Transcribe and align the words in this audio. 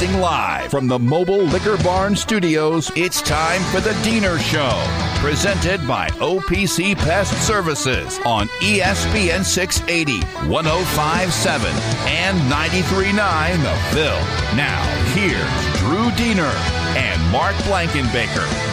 Broadcasting 0.00 0.20
live 0.22 0.70
from 0.70 0.86
the 0.86 0.98
Mobile 0.98 1.42
Liquor 1.42 1.76
Barn 1.82 2.16
Studios, 2.16 2.90
it's 2.96 3.20
time 3.20 3.60
for 3.64 3.80
the 3.80 3.90
Deener 4.00 4.38
Show. 4.38 4.72
Presented 5.20 5.86
by 5.86 6.08
OPC 6.20 6.96
Pest 6.96 7.46
Services 7.46 8.18
on 8.24 8.48
ESPN 8.60 9.44
680, 9.44 10.20
1057, 10.48 11.70
and 12.08 12.38
939 12.48 13.60
The 13.60 13.78
Ville. 13.92 14.56
Now, 14.56 14.82
here's 15.12 15.80
Drew 15.80 16.10
Deener 16.12 16.54
and 16.96 17.30
Mark 17.30 17.54
Blankenbaker. 17.66 18.69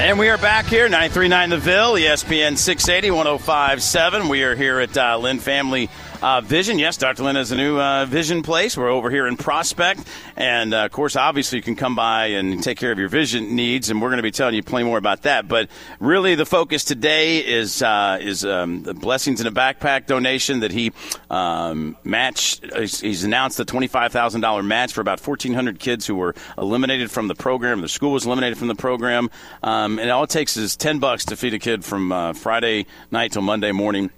And 0.00 0.18
we 0.18 0.30
are 0.30 0.38
back 0.38 0.64
here, 0.64 0.88
939 0.88 1.50
The 1.50 1.58
Ville, 1.58 1.92
ESPN 1.92 2.56
680, 2.56 3.10
1057. 3.10 4.30
We 4.30 4.44
are 4.44 4.56
here 4.56 4.80
at 4.80 4.96
uh, 4.96 5.18
Lynn 5.18 5.38
Family 5.38 5.90
uh, 6.22 6.40
Vision. 6.40 6.78
Yes, 6.78 6.96
Dr. 6.96 7.24
Lynn 7.24 7.36
has 7.36 7.52
a 7.52 7.56
new 7.56 7.78
uh, 7.78 8.06
vision 8.06 8.42
place. 8.42 8.76
We're 8.76 8.88
over 8.88 9.10
here 9.10 9.26
in 9.26 9.36
Prospect. 9.36 10.00
And, 10.36 10.74
uh, 10.74 10.84
of 10.84 10.92
course, 10.92 11.16
obviously, 11.16 11.58
you 11.58 11.62
can 11.62 11.76
come 11.76 11.94
by 11.94 12.26
and 12.26 12.62
take 12.62 12.78
care 12.78 12.92
of 12.92 12.98
your 12.98 13.08
vision 13.08 13.54
needs. 13.54 13.90
And 13.90 14.00
we're 14.00 14.08
going 14.08 14.18
to 14.18 14.22
be 14.22 14.30
telling 14.30 14.54
you 14.54 14.62
plenty 14.62 14.84
more 14.84 14.98
about 14.98 15.22
that. 15.22 15.48
But 15.48 15.68
really, 15.98 16.34
the 16.34 16.46
focus 16.46 16.84
today 16.84 17.38
is 17.38 17.82
uh, 17.82 18.18
is 18.20 18.44
um, 18.44 18.82
the 18.82 18.94
Blessings 18.94 19.40
in 19.40 19.46
a 19.46 19.52
Backpack 19.52 20.06
donation 20.06 20.60
that 20.60 20.72
he 20.72 20.92
um, 21.30 21.96
matched. 22.04 22.64
He's 22.74 23.24
announced 23.24 23.56
the 23.56 23.64
$25,000 23.64 24.64
match 24.64 24.92
for 24.92 25.00
about 25.00 25.26
1,400 25.26 25.78
kids 25.78 26.06
who 26.06 26.16
were 26.16 26.34
eliminated 26.58 27.10
from 27.10 27.28
the 27.28 27.34
program. 27.34 27.80
The 27.80 27.88
school 27.88 28.12
was 28.12 28.26
eliminated 28.26 28.58
from 28.58 28.68
the 28.68 28.74
program. 28.74 29.30
Um, 29.62 29.89
and 29.98 30.10
all 30.10 30.24
it 30.24 30.30
takes 30.30 30.56
is 30.56 30.76
10 30.76 30.98
bucks 30.98 31.24
to 31.26 31.36
feed 31.36 31.54
a 31.54 31.58
kid 31.58 31.84
from 31.84 32.12
uh, 32.12 32.32
Friday 32.32 32.86
night 33.10 33.32
till 33.32 33.42
Monday 33.42 33.72
morning 33.72 34.10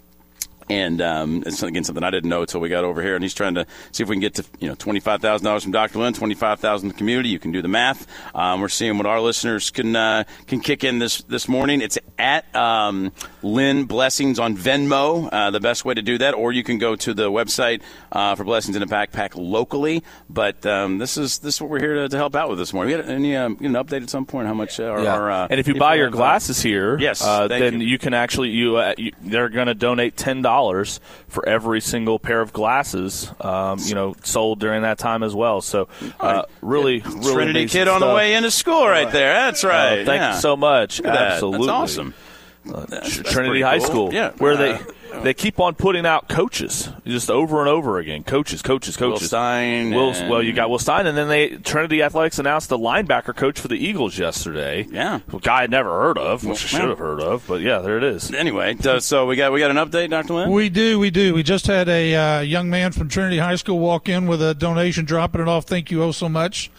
and 0.73 1.03
um, 1.03 1.43
it's 1.45 1.63
again 1.63 1.85
something 1.85 2.03
I 2.03 2.11
didn't 2.11 2.31
know 2.31 2.41
until 2.41 2.61
we 2.61 2.71
got 2.71 2.85
over 2.85 3.03
here. 3.03 3.15
And 3.15 3.23
he's 3.23 3.35
trying 3.35 3.55
to 3.57 3.67
see 3.93 4.03
if 4.03 4.09
we 4.09 4.17
can 4.17 4.21
get 4.21 4.35
to 4.37 4.45
you 4.59 4.69
know 4.69 4.75
twenty 4.75 5.01
five 5.01 5.21
thousand 5.21 5.45
dollars 5.45 5.65
from 5.65 5.73
Dr. 5.73 5.99
Lynn, 5.99 6.15
twenty 6.15 6.35
five 6.35 6.61
thousand 6.61 6.89
the 6.89 6.95
community. 6.95 7.29
You 7.29 7.39
can 7.39 7.53
do 7.53 7.61
the 7.61 7.69
math. 7.69 8.07
Um, 8.35 8.63
we're 8.63 8.71
seeing 8.71 8.97
what 8.97 9.07
our 9.07 9.21
listeners 9.21 9.71
can 9.71 9.95
uh, 9.95 10.25
can 10.47 10.61
kick 10.61 10.83
in 10.83 10.99
this 10.99 11.23
this 11.25 11.47
morning. 11.47 11.83
It's 11.83 11.99
at 12.19 12.55
um, 12.57 13.13
Lynn 13.43 13.85
Blessings 13.85 14.39
on 14.39 14.57
Venmo. 14.57 15.29
Uh, 15.31 15.51
the 15.51 15.61
best 15.61 15.85
way 15.85 15.93
to 15.93 16.01
do 16.01 16.17
that, 16.19 16.33
or 16.33 16.53
you 16.53 16.65
can 16.65 16.79
go 16.79 16.97
to 16.97 17.13
the 17.13 17.31
website 17.31 17.83
uh, 18.11 18.35
for 18.35 18.45
Blessings 18.45 18.75
in 18.75 18.83
a 18.83 18.87
Backpack 18.87 19.33
locally. 19.35 20.03
But 20.31 20.65
um, 20.65 20.97
this 20.97 21.19
is 21.19 21.41
this 21.41 21.57
is 21.57 21.61
what 21.61 21.69
we're 21.69 21.81
here 21.81 21.95
to, 21.97 22.09
to, 22.09 22.17
help 22.17 22.35
out 22.35 22.49
with 22.49 22.59
this 22.59 22.73
morning. 22.73 22.95
We 22.95 23.03
had 23.03 23.11
any 23.11 23.37
um, 23.37 23.59
you 23.61 23.69
know 23.69 23.85
update 23.85 24.03
at 24.03 24.11
some 24.11 24.25
point 24.25 24.47
how 24.49 24.55
much 24.55 24.81
uh, 24.81 24.85
our, 24.85 25.03
yeah. 25.03 25.15
our 25.15 25.31
uh, 25.31 25.47
and 25.51 25.61
if 25.61 25.69
you 25.69 25.75
buy 25.75 25.97
your 25.97 26.09
glasses 26.09 26.63
here, 26.63 26.99
yes, 26.99 27.21
then 27.21 27.83
you. 27.83 27.89
you. 27.89 27.99
can 27.99 28.15
actually 28.15 28.51
you, 28.51 28.81
you 28.97 29.13
they're 29.21 29.51
going 29.51 29.67
to 29.67 29.75
donate 29.75 30.17
ten 30.17 30.41
dollars 30.41 30.62
dollars 30.63 31.01
for 31.29 31.49
every 31.49 31.81
single 31.81 32.19
pair 32.19 32.41
of 32.41 32.53
glasses, 32.53 33.31
um, 33.41 33.79
you 33.81 33.95
know, 33.95 34.15
sold 34.23 34.61
during 34.61 34.83
that 34.83 34.99
time 34.99 35.23
as 35.23 35.35
well. 35.35 35.61
So, 35.61 35.89
uh, 36.21 36.45
really, 36.61 36.99
yeah. 36.99 37.09
really 37.09 37.33
Trinity 37.33 37.61
kid 37.67 37.85
stuff. 37.87 38.01
on 38.03 38.09
the 38.09 38.15
way 38.15 38.35
into 38.35 38.51
school 38.51 38.87
right 38.87 39.11
there. 39.11 39.35
That's 39.35 39.65
right. 39.65 40.01
Uh, 40.01 40.05
thank 40.05 40.21
yeah. 40.21 40.35
you 40.35 40.41
so 40.41 40.57
much. 40.57 41.01
Absolutely, 41.01 41.67
That's 41.67 41.71
awesome. 41.71 42.15
Uh, 42.65 42.87
That's, 42.87 43.17
that's 43.17 43.33
Trinity 43.33 43.61
High 43.61 43.79
cool. 43.79 43.87
School, 43.87 44.15
yeah, 44.15 44.31
where 44.39 44.53
uh, 44.53 44.57
they 44.57 44.79
they 45.23 45.35
keep 45.35 45.61
on 45.61 45.75
putting 45.75 46.07
out 46.07 46.29
coaches 46.29 46.89
just 47.05 47.31
over 47.31 47.61
and 47.61 47.69
over 47.69 47.99
again. 47.99 48.25
Coaches, 48.25 48.63
coaches, 48.63 48.97
coaches. 48.97 49.23
Will 49.23 49.29
Stein. 49.29 49.95
Will, 49.95 50.11
and- 50.13 50.31
well, 50.31 50.43
you 50.43 50.53
got 50.53 50.71
Will 50.71 50.79
Stein, 50.79 51.07
and 51.07 51.17
then 51.17 51.29
they 51.29 51.51
Trinity 51.51 52.03
Athletics 52.03 52.39
announced 52.39 52.69
the 52.69 52.79
linebacker 52.79 53.35
coach 53.35 53.59
for 53.61 53.69
the 53.69 53.77
Eagles 53.77 54.19
yesterday. 54.19 54.87
Yeah. 54.91 55.21
a 55.33 55.39
guy 55.39 55.63
I'd 55.63 55.71
never 55.71 55.91
heard 55.91 56.19
of, 56.19 56.45
which 56.45 56.65
I 56.65 56.67
should 56.67 56.89
have 56.89 56.99
heard 56.99 57.21
of, 57.21 57.45
but 57.47 57.61
yeah, 57.61 57.79
there 57.79 57.99
it 57.99 58.05
is. 58.05 58.33
Anyway, 58.33 58.77
uh, 58.85 59.01
so 59.01 59.27
we 59.27 59.37
got 59.37 59.53
we 59.53 59.61
got 59.61 59.71
an 59.71 59.77
update, 59.77 60.11
Dr. 60.11 60.35
Lynn. 60.35 60.51
We 60.51 60.69
do, 60.69 60.99
we 60.99 61.11
do. 61.11 61.35
We 61.35 61.43
just 61.43 61.67
had 61.67 61.89
a 61.89 62.15
uh, 62.15 62.41
young 62.41 62.71
man 62.71 62.93
from 62.93 63.09
Trinity 63.09 63.39
High 63.39 63.57
School 63.57 63.79
walk 63.79 64.09
in 64.09 64.27
with 64.27 64.43
a 64.43 64.55
donation, 64.55 65.05
dropping 65.05 65.41
it 65.41 65.49
off. 65.49 65.65
Thank 65.65 65.91
you 65.91 66.03
oh 66.03 66.13
so 66.13 66.29
much. 66.29 66.71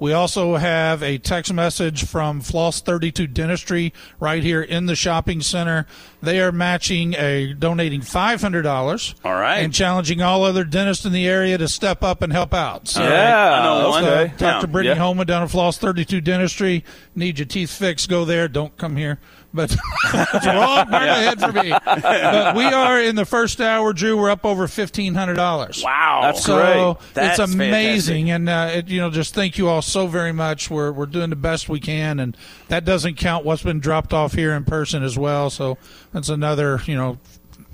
We 0.00 0.14
also 0.14 0.56
have 0.56 1.02
a 1.02 1.18
text 1.18 1.52
message 1.52 2.06
from 2.06 2.40
Floss 2.40 2.80
32 2.80 3.26
Dentistry 3.26 3.92
right 4.18 4.42
here 4.42 4.62
in 4.62 4.86
the 4.86 4.96
shopping 4.96 5.42
center. 5.42 5.86
They 6.22 6.40
are 6.40 6.50
matching 6.52 7.14
a 7.18 7.52
donating 7.52 8.00
$500. 8.00 9.14
All 9.24 9.34
right. 9.34 9.58
And 9.58 9.74
challenging 9.74 10.22
all 10.22 10.42
other 10.44 10.64
dentists 10.64 11.04
in 11.04 11.12
the 11.12 11.28
area 11.28 11.58
to 11.58 11.68
step 11.68 12.02
up 12.02 12.22
and 12.22 12.32
help 12.32 12.54
out. 12.54 12.88
So, 12.88 13.02
Yeah, 13.02 13.60
I 13.60 13.62
know 13.64 13.86
uh, 13.86 13.90
one. 13.90 14.04
okay. 14.06 14.32
Dr. 14.38 14.66
Brittany 14.66 14.94
Yeah. 14.96 15.02
Holman 15.02 15.26
down 15.26 15.42
at 15.42 15.50
Floss 15.50 15.76
32 15.78 16.22
Dentistry. 16.22 16.82
Need 17.14 17.38
your 17.38 17.46
teeth 17.46 17.70
fixed? 17.70 18.08
Go 18.08 18.24
there. 18.24 18.48
Don't 18.48 18.74
come 18.78 18.96
here. 18.96 19.18
But 19.52 19.72
it's 20.14 20.46
wrong 20.46 20.86
part 20.86 21.08
ahead 21.08 21.40
for 21.40 21.50
me. 21.52 21.70
But 21.84 22.54
we 22.54 22.64
are 22.64 23.00
in 23.00 23.16
the 23.16 23.24
first 23.24 23.60
hour, 23.60 23.92
Drew. 23.92 24.16
We're 24.16 24.30
up 24.30 24.44
over 24.44 24.68
fifteen 24.68 25.14
hundred 25.14 25.34
dollars. 25.34 25.82
Wow, 25.84 26.20
That's 26.22 26.44
So 26.44 26.94
great. 26.94 27.14
That's 27.14 27.38
it's 27.40 27.52
amazing, 27.54 28.26
fantastic. 28.28 28.34
and 28.34 28.48
uh, 28.48 28.78
it, 28.78 28.88
you 28.88 29.00
know, 29.00 29.10
just 29.10 29.34
thank 29.34 29.58
you 29.58 29.68
all 29.68 29.82
so 29.82 30.06
very 30.06 30.32
much. 30.32 30.70
We're 30.70 30.92
we're 30.92 31.06
doing 31.06 31.30
the 31.30 31.36
best 31.36 31.68
we 31.68 31.80
can, 31.80 32.20
and 32.20 32.36
that 32.68 32.84
doesn't 32.84 33.16
count 33.16 33.44
what's 33.44 33.62
been 33.62 33.80
dropped 33.80 34.12
off 34.12 34.34
here 34.34 34.52
in 34.54 34.64
person 34.64 35.02
as 35.02 35.18
well. 35.18 35.50
So 35.50 35.78
that's 36.12 36.28
another 36.28 36.80
you 36.86 36.94
know 36.94 37.18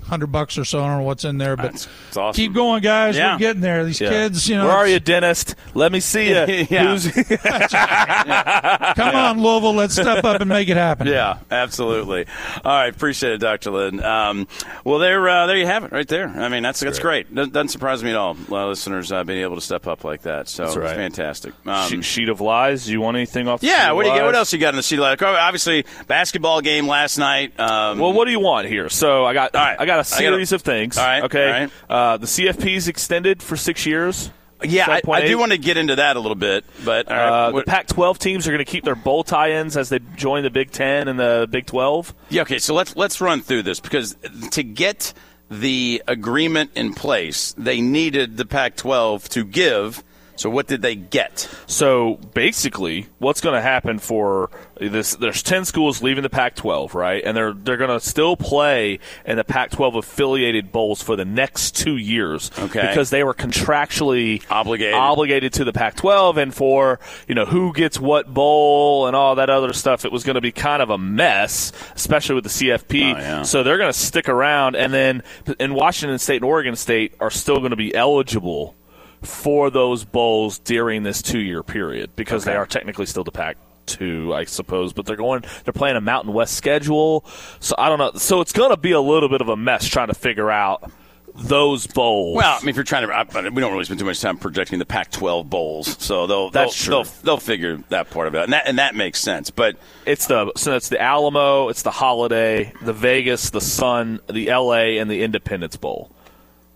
hundred 0.07 0.31
bucks 0.31 0.57
or 0.57 0.65
so. 0.65 0.83
I 0.83 0.87
don't 0.87 0.97
know 0.99 1.03
what's 1.03 1.23
in 1.25 1.37
there, 1.37 1.55
but 1.55 1.63
That's- 1.63 1.87
that's 2.05 2.17
awesome. 2.17 2.35
keep 2.35 2.53
going, 2.53 2.81
guys. 2.81 3.15
Yeah. 3.15 3.33
We're 3.33 3.39
getting 3.39 3.61
there. 3.61 3.85
These 3.85 4.01
Yeah. 4.01 4.09
kids, 4.09 4.47
you 4.49 4.55
know, 4.57 4.65
Where 4.65 4.75
are 4.75 4.87
you, 4.87 4.99
dentist? 4.99 5.55
Let 5.73 5.91
me 5.91 5.99
see 5.99 6.29
you. 6.29 6.65
Yeah. 6.69 6.95
Who's, 6.97 7.07
come 8.95 9.15
on, 9.15 9.41
Louisville. 9.41 9.73
Let's 9.73 9.93
step 9.93 10.23
up 10.23 10.41
and 10.41 10.49
make 10.49 10.69
it 10.69 10.77
happen. 10.77 11.07
Yeah, 11.17 11.37
absolutely. 11.49 12.25
All 12.65 12.71
right, 12.71 12.93
appreciate 12.93 13.33
it, 13.33 13.37
Dr. 13.37 13.71
Lynn. 13.71 14.03
Um, 14.03 14.47
well, 14.83 14.99
there, 14.99 15.27
uh, 15.27 15.47
there 15.47 15.55
you 15.57 15.65
have 15.65 15.83
it, 15.85 15.91
right 15.91 16.07
there. 16.07 16.27
I 16.27 16.49
mean, 16.49 16.63
that's 16.63 16.79
that's 16.81 16.99
great. 16.99 17.33
Doesn't, 17.33 17.53
doesn't 17.53 17.69
surprise 17.69 18.03
me 18.03 18.09
at 18.11 18.17
all. 18.17 18.31
A 18.33 18.51
lot 18.51 18.63
of 18.63 18.69
listeners 18.69 19.11
uh, 19.11 19.23
being 19.23 19.41
able 19.41 19.55
to 19.55 19.61
step 19.61 19.87
up 19.87 20.03
like 20.03 20.23
that, 20.23 20.47
so 20.49 20.65
That's 20.65 20.75
right. 20.75 20.85
it's 20.87 20.93
fantastic. 20.93 21.53
Um, 21.65 21.89
She- 21.89 22.01
sheet 22.01 22.29
of 22.29 22.41
lies? 22.41 22.85
Do 22.85 22.91
you 22.91 22.99
want 23.01 23.15
anything 23.17 23.47
off? 23.47 23.61
The 23.61 23.67
sheet 23.67 23.73
yeah, 23.73 23.91
of 23.91 23.95
what 23.95 24.03
do 24.03 24.09
you 24.09 24.15
get? 24.15 24.25
What 24.25 24.35
else 24.35 24.51
you 24.53 24.59
got 24.59 24.69
in 24.69 24.75
the 24.75 24.83
sheet? 24.83 24.99
Like, 24.99 25.21
obviously, 25.21 25.85
basketball 26.07 26.61
game 26.61 26.87
last 26.87 27.17
night. 27.17 27.57
Um, 27.59 27.99
Well, 27.99 28.13
what 28.13 28.25
do 28.25 28.31
you 28.31 28.39
want 28.39 28.67
here? 28.67 28.89
So 28.89 29.25
I 29.25 29.33
got 29.33 29.55
All 29.55 29.61
right. 29.63 29.77
I 29.79 29.85
got 29.85 29.96
a 29.97 29.99
I 29.99 30.03
got 30.03 30.11
a- 30.11 30.17
series 30.17 30.51
of 30.51 30.61
things. 30.61 30.97
All 30.97 31.05
right, 31.05 31.23
Okay. 31.23 31.45
all 31.45 31.51
right. 31.51 31.71
Uh, 31.89 32.17
the 32.17 32.27
CFP's 32.27 32.87
extended 32.87 33.41
for 33.43 33.57
six 33.57 33.85
years. 33.85 34.29
yeah, 34.63 34.85
I, 34.89 35.01
I 35.11 35.27
do 35.27 35.37
want 35.37 35.51
to 35.51 35.57
get 35.59 35.77
into 35.77 35.97
that 35.97 36.15
a 36.15 36.19
little 36.19 36.33
bit, 36.35 36.65
but 36.83 37.07
all 37.11 37.15
right, 37.15 37.29
Uh, 37.29 37.51
the 37.51 37.63
Pac-12 37.63 38.17
teams 38.17 38.47
are 38.47 38.51
going 38.51 38.65
to 38.65 38.71
keep 38.71 38.83
their 38.83 38.95
bowl 38.95 39.23
tie-ins 39.23 39.77
as 39.77 39.89
they 39.89 39.99
join 40.15 40.41
the 40.43 40.49
Big 40.49 40.71
Ten 40.71 41.07
and 41.07 41.19
the 41.19 41.47
Big 41.49 41.67
12. 41.67 42.13
Yeah, 42.29 42.41
okay, 42.41 42.57
so 42.57 42.73
let's 42.73 42.95
let's 42.95 43.21
run 43.21 43.41
through 43.41 43.61
this 43.63 43.79
because 43.79 44.15
to 44.51 44.63
get 44.63 45.13
the 45.51 46.01
agreement 46.07 46.71
in 46.75 46.93
place, 46.93 47.53
they 47.57 47.81
needed 47.81 48.37
the 48.37 48.45
Pac-12 48.45 49.29
to 49.29 49.43
give. 49.45 50.03
So 50.37 50.49
what 50.49 50.67
did 50.67 50.81
they 50.81 50.95
get? 50.95 51.49
So 51.65 52.15
basically, 52.33 53.07
what's 53.19 53.41
going 53.41 53.55
to 53.55 53.61
happen 53.61 53.99
for 53.99 54.49
this? 54.79 55.15
There's 55.15 55.43
ten 55.43 55.65
schools 55.65 56.01
leaving 56.03 56.23
the 56.23 56.29
Pac-12, 56.29 56.93
right? 56.93 57.23
And 57.25 57.35
they're 57.35 57.53
they're 57.53 57.77
going 57.77 57.89
to 57.89 57.99
still 57.99 58.37
play 58.37 58.99
in 59.25 59.37
the 59.37 59.43
Pac-12 59.43 59.97
affiliated 59.97 60.71
bowls 60.71 61.01
for 61.01 61.15
the 61.15 61.25
next 61.25 61.75
two 61.75 61.97
years, 61.97 62.51
Okay. 62.57 62.87
Because 62.87 63.09
they 63.09 63.23
were 63.23 63.33
contractually 63.33 64.43
Obligated. 64.49 64.93
obligated 64.93 65.53
to 65.53 65.63
the 65.63 65.73
Pac-12, 65.73 66.37
and 66.37 66.53
for 66.53 66.99
you 67.27 67.35
know 67.35 67.45
who 67.45 67.73
gets 67.73 67.99
what 67.99 68.33
bowl 68.33 69.07
and 69.07 69.15
all 69.15 69.35
that 69.35 69.49
other 69.49 69.73
stuff, 69.73 70.05
it 70.05 70.11
was 70.11 70.23
going 70.23 70.35
to 70.35 70.41
be 70.41 70.51
kind 70.51 70.81
of 70.81 70.89
a 70.89 70.97
mess, 70.97 71.71
especially 71.95 72.35
with 72.35 72.43
the 72.43 72.49
CFP. 72.49 73.15
Oh, 73.15 73.19
yeah. 73.19 73.41
So 73.43 73.63
they're 73.63 73.77
going 73.77 73.91
to 73.91 73.97
stick 73.97 74.29
around, 74.29 74.75
and 74.75 74.93
then 74.93 75.23
in 75.59 75.73
Washington 75.73 76.19
State 76.19 76.37
and 76.37 76.45
Oregon 76.45 76.75
State 76.75 77.13
are 77.19 77.31
still 77.31 77.57
going 77.57 77.71
to 77.71 77.75
be 77.75 77.93
eligible 77.95 78.75
for 79.21 79.69
those 79.69 80.03
bowls 80.03 80.59
during 80.59 81.03
this 81.03 81.21
two 81.21 81.39
year 81.39 81.63
period 81.63 82.15
because 82.15 82.43
Okay. 82.43 82.51
they 82.53 82.57
are 82.57 82.65
technically 82.65 83.05
still 83.05 83.23
the 83.23 83.31
Pac 83.31 83.57
two, 83.85 84.33
I 84.33 84.43
suppose, 84.43 84.91
but 84.93 85.05
they're 85.05 85.15
going 85.15 85.43
they're 85.63 85.73
playing 85.73 85.95
a 85.95 86.01
Mountain 86.01 86.33
West 86.33 86.55
schedule. 86.55 87.25
So 87.59 87.73
I 87.77 87.89
don't 87.89 87.99
know. 87.99 88.11
So 88.15 88.41
it's 88.41 88.51
going 88.53 88.71
to 88.71 88.77
be 88.77 88.91
a 88.91 89.01
little 89.01 89.29
bit 89.29 89.41
of 89.41 89.49
a 89.49 89.55
mess 89.55 89.87
trying 89.87 90.07
to 90.09 90.13
figure 90.13 90.51
out 90.51 90.91
those 91.39 91.85
bowls. 91.87 92.35
Well, 92.35 92.57
I 92.57 92.61
mean, 92.61 92.69
if 92.69 92.75
you're 92.75 92.83
trying 92.83 93.07
to, 93.07 93.13
I, 93.13 93.49
we 93.49 93.61
don't 93.61 93.71
really 93.71 93.85
spend 93.85 93.99
too 93.99 94.05
much 94.05 94.19
time 94.19 94.37
projecting 94.39 94.79
the 94.79 94.85
Pac-12 94.85 95.47
bowls, 95.47 95.95
so 96.03 96.25
they'll 96.25 96.49
That's 96.49 96.85
they'll, 96.87 97.03
true. 97.03 97.11
they'll 97.13 97.23
they'll 97.23 97.37
figure 97.37 97.77
that 97.89 98.09
part 98.09 98.27
of 98.27 98.33
it, 98.35 98.43
and 98.43 98.53
that 98.53 98.63
and 98.67 98.79
that 98.79 98.95
makes 98.95 99.19
sense. 99.19 99.51
But 99.51 99.77
It's 100.05 100.25
the 100.27 100.51
so 100.55 100.75
it's 100.75 100.89
the 100.89 100.99
Alamo, 100.99 101.69
it's 101.69 101.83
the 101.83 101.91
Holiday, 101.91 102.73
the 102.81 102.93
Vegas, 102.93 103.51
the 103.51 103.61
Sun, 103.61 104.19
the 104.27 104.47
LA, 104.51 104.97
and 104.99 105.09
the 105.11 105.21
Independence 105.23 105.75
Bowl. 105.77 106.11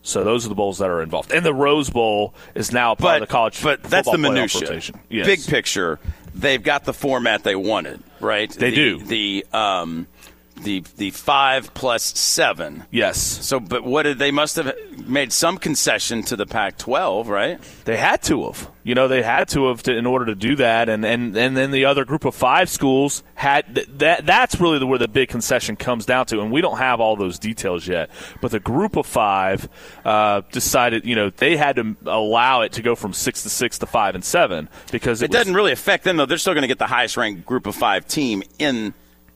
So 0.04 0.24
those 0.24 0.46
are 0.46 0.50
the 0.50 0.56
bowls 0.56 0.80
that 0.80 0.90
are 0.90 1.02
involved, 1.02 1.32
and 1.32 1.46
the 1.46 1.54
Rose 1.54 1.90
Bowl 1.90 2.34
is 2.56 2.72
now 2.72 2.96
part 2.96 3.00
but 3.00 3.22
of 3.22 3.28
the 3.28 3.32
college. 3.32 3.62
but 3.62 3.84
that's 3.84 4.08
the 4.08 4.14
football 4.14 4.32
playoff 4.32 4.34
minutia. 4.34 4.62
rotation. 4.62 5.00
Yes. 5.10 5.26
Big 5.28 5.46
picture, 5.46 6.00
they've 6.34 6.64
got 6.64 6.86
the 6.86 6.94
format 6.94 7.44
they 7.44 7.56
wanted, 7.56 8.02
right? 8.20 8.50
They 8.50 8.72
the, 8.72 8.76
do. 8.76 9.04
The 9.04 9.46
um, 9.54 10.08
the 10.64 10.84
the 10.98 11.12
five 11.12 11.74
plus 11.74 12.04
seven. 12.04 12.86
Yes, 12.92 13.18
So, 13.20 13.60
but 13.60 13.84
what 13.84 14.04
did 14.04 14.20
they 14.20 14.32
must 14.32 14.56
have 14.58 14.74
made 15.08 15.32
some 15.34 15.58
concession 15.58 16.24
to 16.24 16.36
the 16.36 16.46
Pac-12, 16.46 17.28
right? 17.28 17.60
they 17.86 17.98
had 17.98 18.22
to 18.24 18.46
have. 18.46 18.70
You 18.84 18.96
know, 18.96 19.08
they 19.08 19.22
had 19.22 19.48
to 19.50 19.68
have 19.68 19.84
to, 19.84 19.96
in 19.96 20.08
order 20.08 20.26
to 20.26 20.34
do 20.36 20.56
that, 20.56 20.90
and, 20.90 21.06
and, 21.06 21.38
and 21.38 21.56
then 21.56 21.70
the 21.70 21.86
other 21.86 22.04
group 22.04 22.26
of 22.26 22.34
five 22.34 22.68
schools 22.68 23.22
had 23.36 23.76
th- 23.76 23.88
that. 23.98 24.26
That's 24.26 24.60
really 24.60 24.80
the, 24.80 24.88
where 24.88 24.98
the 24.98 25.08
big 25.08 25.30
concession 25.30 25.76
comes 25.76 26.06
down 26.08 26.26
to, 26.28 26.42
and 26.42 26.52
we 26.52 26.62
don't 26.62 26.80
have 26.80 27.00
all 27.00 27.16
those 27.16 27.38
details 27.38 27.88
yet. 27.88 28.10
But 28.42 28.50
the 28.50 28.60
group 28.60 28.96
of 28.96 29.06
five 29.06 29.70
uh, 30.04 30.42
decided, 30.52 31.06
you 31.06 31.16
know, 31.16 31.30
they 31.30 31.58
had 31.58 31.76
to 31.76 31.96
allow 32.08 32.62
it 32.62 32.72
to 32.74 32.82
go 32.82 32.96
from 32.96 33.14
six 33.14 33.44
to 33.44 33.50
six 33.50 33.78
to 33.80 33.86
five 33.86 34.16
and 34.16 34.26
seven 34.26 34.68
because 34.92 35.22
it, 35.22 35.26
It 35.26 35.30
was, 35.30 35.38
doesn't 35.42 35.54
really 35.54 35.72
affect 35.74 36.04
them 36.04 36.18
though. 36.18 36.26
They're 36.26 36.40
still 36.40 36.54
going 36.54 36.64
to 36.64 36.68
get 36.68 36.80
the 36.80 36.88
highest 36.88 37.18
ranked 37.18 37.46
group 37.46 37.68
of 37.68 37.76
five 37.76 38.08
team 38.08 38.42
in 38.58 38.96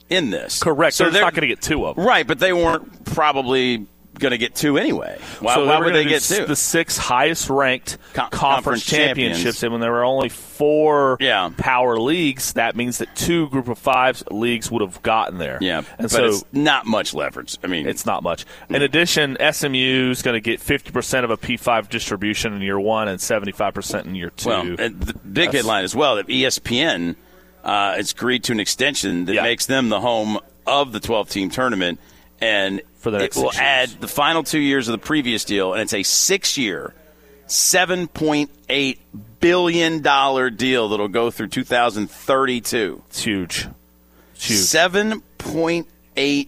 in 0.09 0.29
this. 0.29 0.61
correct. 0.61 0.95
So 0.95 1.05
So 1.05 1.09
they're 1.11 1.21
not 1.21 1.33
going 1.33 1.41
to 1.41 1.47
get 1.47 1.61
two 1.61 1.85
of 1.85 1.95
them. 1.95 2.05
right, 2.05 2.25
but 2.25 2.39
they 2.39 2.53
weren't 2.53 3.05
probably 3.05 3.87
going 4.17 4.31
to 4.31 4.37
get 4.37 4.55
two 4.55 4.77
anyway. 4.77 5.19
Why, 5.41 5.55
so 5.55 5.65
why 5.65 5.77
would 5.77 5.93
they 5.93 6.05
get 6.05 6.21
two? 6.21 6.45
The 6.45 6.55
six 6.55 6.97
highest 6.97 7.49
ranked 7.49 7.97
Co- 8.13 8.21
conference, 8.29 8.31
conference 8.39 8.85
championships, 8.85 9.37
champions. 9.59 9.63
and 9.63 9.71
when 9.73 9.81
there 9.81 9.91
were 9.91 10.05
only 10.05 10.29
four 10.29 11.17
Yeah. 11.19 11.49
power 11.57 11.99
leagues, 11.99 12.53
that 12.53 12.77
means 12.77 12.99
that 12.99 13.13
two 13.17 13.49
group 13.49 13.67
of 13.67 13.77
five 13.77 14.23
leagues 14.31 14.71
would 14.71 14.81
have 14.81 15.03
gotten 15.03 15.37
there. 15.37 15.57
yeah, 15.59 15.79
and 15.79 15.85
but 15.97 16.11
so 16.11 16.25
it's 16.27 16.45
not 16.53 16.85
much 16.85 17.13
leverage. 17.13 17.57
I 17.61 17.67
mean, 17.67 17.89
it's 17.89 18.05
not 18.05 18.23
much. 18.23 18.45
Mm. 18.69 18.77
In 18.77 18.81
addition, 18.83 19.37
SMU 19.51 20.11
is 20.11 20.21
going 20.21 20.35
to 20.35 20.39
get 20.39 20.61
50% 20.61 21.25
of 21.25 21.29
a 21.29 21.35
P5 21.35 21.89
distribution 21.89 22.53
in 22.53 22.61
year 22.61 22.79
one 22.79 23.09
and 23.09 23.19
75% 23.19 24.05
in 24.05 24.15
year 24.15 24.29
two. 24.29 24.47
Well, 24.47 24.61
and 24.79 24.97
the 25.01 25.13
big 25.13 25.33
That's- 25.47 25.55
headline 25.55 25.83
as 25.83 25.93
well 25.93 26.15
that 26.15 26.27
ESPN 26.29 27.17
uh, 27.65 27.95
has 27.95 28.11
agreed 28.11 28.43
to 28.45 28.51
an 28.53 28.59
extension 28.61 29.25
that 29.25 29.33
Yeah. 29.33 29.43
makes 29.43 29.65
them 29.65 29.89
the 29.89 29.99
home 29.99 30.39
of 30.67 30.91
the 30.93 30.99
12 31.01 31.29
team 31.29 31.49
tournament. 31.49 31.99
And 32.39 32.81
For 32.99 33.11
the 33.11 33.17
next 33.19 33.35
it 33.37 33.41
will 33.41 33.51
add 33.53 33.89
the 33.99 34.07
final 34.07 34.43
two 34.43 34.59
years 34.59 34.87
of 34.87 34.91
the 34.93 34.97
previous 35.05 35.43
deal, 35.45 35.73
and 35.73 35.81
it's 35.81 35.93
a 35.93 36.03
six 36.03 36.57
year, 36.57 36.93
$7.8 37.47 38.97
billion 39.39 40.01
deal 40.55 40.89
that'll 40.89 41.07
go 41.07 41.31
through 41.31 41.47
2032. 41.47 43.01
it's 43.07 43.21
huge. 43.23 43.67
It's 44.35 44.47
huge. 44.47 44.59
$7.8 44.59 46.47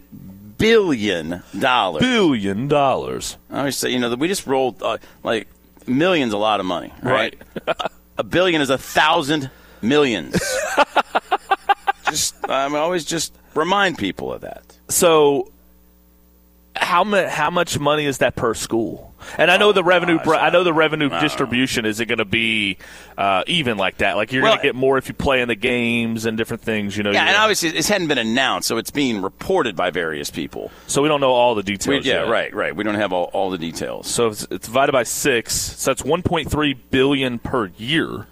billion. 0.58 1.44
Billion 1.54 2.68
dollars. 2.68 3.38
I 3.52 3.60
always 3.60 3.78
say, 3.78 3.90
you 3.92 4.00
know, 4.00 4.10
that 4.10 4.20
we 4.20 4.28
just 4.28 4.46
rolled 4.48 4.82
uh, 4.84 4.98
like 5.24 5.48
millions, 5.86 6.34
a 6.34 6.38
lot 6.38 6.60
of 6.60 6.66
money, 6.66 6.92
right? 7.02 7.36
a 8.18 8.24
billion 8.24 8.62
is 8.62 8.70
a 8.70 8.78
thousand 8.78 9.50
millions. 9.88 10.40
just, 12.10 12.36
I'm 12.50 12.76
always 12.76 13.06
just 13.06 13.34
remind 13.54 13.98
people 13.98 14.32
of 14.34 14.42
that. 14.42 14.64
So, 14.90 15.52
how 16.76 17.04
much 17.04 17.28
how 17.30 17.50
much 17.50 17.80
money 17.80 18.06
is 18.06 18.20
that 18.20 18.36
per 18.36 18.54
school? 18.54 19.14
And 19.38 19.50
I 19.50 19.58
know 19.58 19.72
the 19.74 19.84
revenue. 19.84 20.20
br- 20.24 20.36
I 20.36 20.52
know 20.52 20.64
the 20.64 20.72
revenue 20.72 21.10
distribution 21.10 21.86
isn't 21.86 22.08
going 22.08 22.20
to 22.20 22.24
be 22.26 22.78
uh, 23.18 23.44
even 23.48 23.76
like 23.78 23.98
that. 23.98 24.16
Like 24.16 24.32
you're 24.32 24.44
Well, 24.44 24.52
going 24.54 24.62
to 24.62 24.68
get 24.68 24.76
more 24.76 24.98
if 25.00 25.08
you 25.10 25.16
play 25.16 25.42
in 25.42 25.48
the 25.48 25.56
games 25.56 26.26
and 26.26 26.38
different 26.38 26.62
things. 26.62 26.96
You 26.96 27.02
know. 27.04 27.12
Yeah, 27.12 27.26
and 27.26 27.36
obviously 27.36 27.72
this 27.72 27.90
hadn't 27.90 28.08
been 28.08 28.20
announced, 28.20 28.68
so 28.68 28.78
it's 28.78 28.92
being 28.92 29.22
reported 29.24 29.76
by 29.76 29.90
various 29.90 30.30
people. 30.30 30.72
so 30.86 31.02
we 31.02 31.10
don't 31.10 31.20
know 31.20 31.32
all 31.32 31.56
the 31.56 31.60
We, 31.60 31.64
details. 31.78 32.06
yeah, 32.06 32.22
yet. 32.24 32.30
right, 32.30 32.54
right. 32.54 32.76
We 32.76 32.84
don't 32.84 32.96
have 32.96 33.12
all, 33.12 33.26
all 33.34 33.50
the 33.50 33.58
details. 33.58 34.08
So 34.08 34.28
it's, 34.28 34.48
it's 34.52 34.68
divided 34.68 34.92
by 34.92 35.04
six. 35.04 35.56
So 35.56 35.90
that's 35.92 36.04
1.3 36.04 36.78
billion 36.92 37.40
per 37.40 37.72
year, 37.78 38.28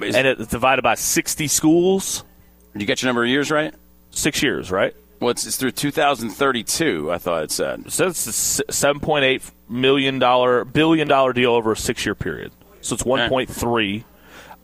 Is- 0.00 0.14
and 0.14 0.26
it's 0.26 0.46
divided 0.46 0.82
by 0.82 0.94
60 0.94 1.46
schools. 1.48 2.24
Did 2.72 2.82
you 2.82 2.86
get 2.86 3.02
your 3.02 3.08
number 3.08 3.24
of 3.24 3.28
years 3.30 3.50
right? 3.50 3.74
Six 4.10 4.42
years, 4.42 4.70
right? 4.70 4.94
Well, 5.20 5.30
it's, 5.30 5.44
it's 5.46 5.56
through 5.56 5.72
2032. 5.72 7.10
I 7.10 7.18
thought 7.18 7.42
it 7.42 7.50
said. 7.50 7.90
So 7.90 8.06
it's 8.06 8.26
a 8.60 8.64
7.8 8.64 9.50
million 9.68 10.18
dollar 10.18 10.64
billion 10.64 11.08
dollar 11.08 11.32
deal 11.32 11.52
over 11.52 11.72
a 11.72 11.76
six 11.76 12.06
year 12.06 12.14
period. 12.14 12.52
So 12.80 12.94
it's 12.94 13.02
1.3. 13.02 14.04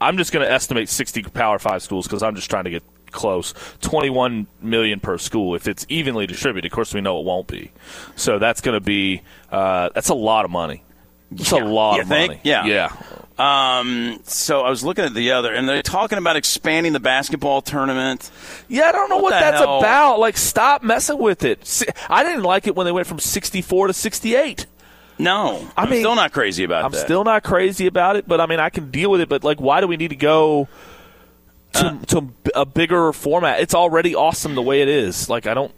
I'm 0.00 0.16
just 0.16 0.32
going 0.32 0.44
to 0.46 0.50
estimate 0.52 0.88
60 0.88 1.22
Power 1.24 1.58
Five 1.58 1.82
schools 1.82 2.06
because 2.06 2.22
I'm 2.22 2.34
just 2.36 2.48
trying 2.50 2.64
to 2.64 2.70
get 2.70 2.82
close. 3.10 3.54
21 3.80 4.46
million 4.60 5.00
per 5.00 5.18
school 5.18 5.54
if 5.54 5.66
it's 5.66 5.86
evenly 5.88 6.26
distributed. 6.26 6.70
Of 6.70 6.74
course, 6.74 6.94
we 6.94 7.00
know 7.00 7.18
it 7.20 7.24
won't 7.24 7.46
be. 7.48 7.70
So 8.16 8.38
that's 8.38 8.60
going 8.60 8.74
to 8.78 8.84
be 8.84 9.22
uh, 9.50 9.90
that's 9.94 10.08
a 10.08 10.14
lot 10.14 10.44
of 10.44 10.50
money. 10.50 10.82
It's 11.32 11.50
a 11.52 11.56
lot 11.58 11.96
You 11.96 12.02
of 12.02 12.08
think? 12.08 12.28
money. 12.28 12.40
Yeah. 12.44 12.64
yeah. 12.66 12.92
Um, 13.38 14.20
so 14.24 14.60
I 14.60 14.70
was 14.70 14.84
looking 14.84 15.04
at 15.04 15.12
the 15.14 15.32
other, 15.32 15.52
and 15.52 15.68
they're 15.68 15.82
talking 15.82 16.18
about 16.18 16.36
expanding 16.36 16.92
the 16.92 17.00
basketball 17.00 17.62
tournament. 17.62 18.30
Yeah, 18.68 18.84
I 18.88 18.92
don't 18.92 19.08
know 19.08 19.16
What 19.16 19.24
what, 19.24 19.30
that's 19.30 19.58
hell? 19.60 19.78
about. 19.80 20.20
Like, 20.20 20.36
stop 20.36 20.82
messing 20.84 21.18
with 21.18 21.44
it. 21.44 21.82
I 22.08 22.22
didn't 22.22 22.44
like 22.44 22.66
it 22.68 22.76
when 22.76 22.84
they 22.86 22.92
went 22.92 23.06
from 23.08 23.18
64 23.18 23.88
to 23.88 23.92
68. 23.92 24.66
No, 25.18 25.68
I 25.76 25.82
I'm 25.84 25.90
mean, 25.90 26.00
still 26.00 26.14
not 26.16 26.32
crazy 26.32 26.64
about 26.64 26.82
it. 26.82 26.86
I'm 26.86 26.92
that. 26.92 27.04
still 27.04 27.22
not 27.24 27.42
crazy 27.44 27.86
about 27.86 28.16
it, 28.16 28.26
but 28.26 28.40
I 28.40 28.46
mean, 28.46 28.58
I 28.60 28.70
can 28.70 28.90
deal 28.90 29.10
with 29.10 29.20
it. 29.20 29.28
But 29.28 29.44
like, 29.44 29.60
why 29.60 29.80
do 29.80 29.86
we 29.86 29.96
need 29.96 30.08
to 30.08 30.16
go 30.16 30.68
to 31.74 31.86
Uh. 31.86 31.96
to 32.06 32.28
a 32.54 32.64
bigger 32.66 33.12
format? 33.12 33.60
It's 33.60 33.74
already 33.74 34.14
awesome 34.14 34.54
the 34.56 34.62
way 34.62 34.82
it 34.82 34.88
is. 34.88 35.28
Like, 35.28 35.46
I 35.46 35.54
don't. 35.54 35.72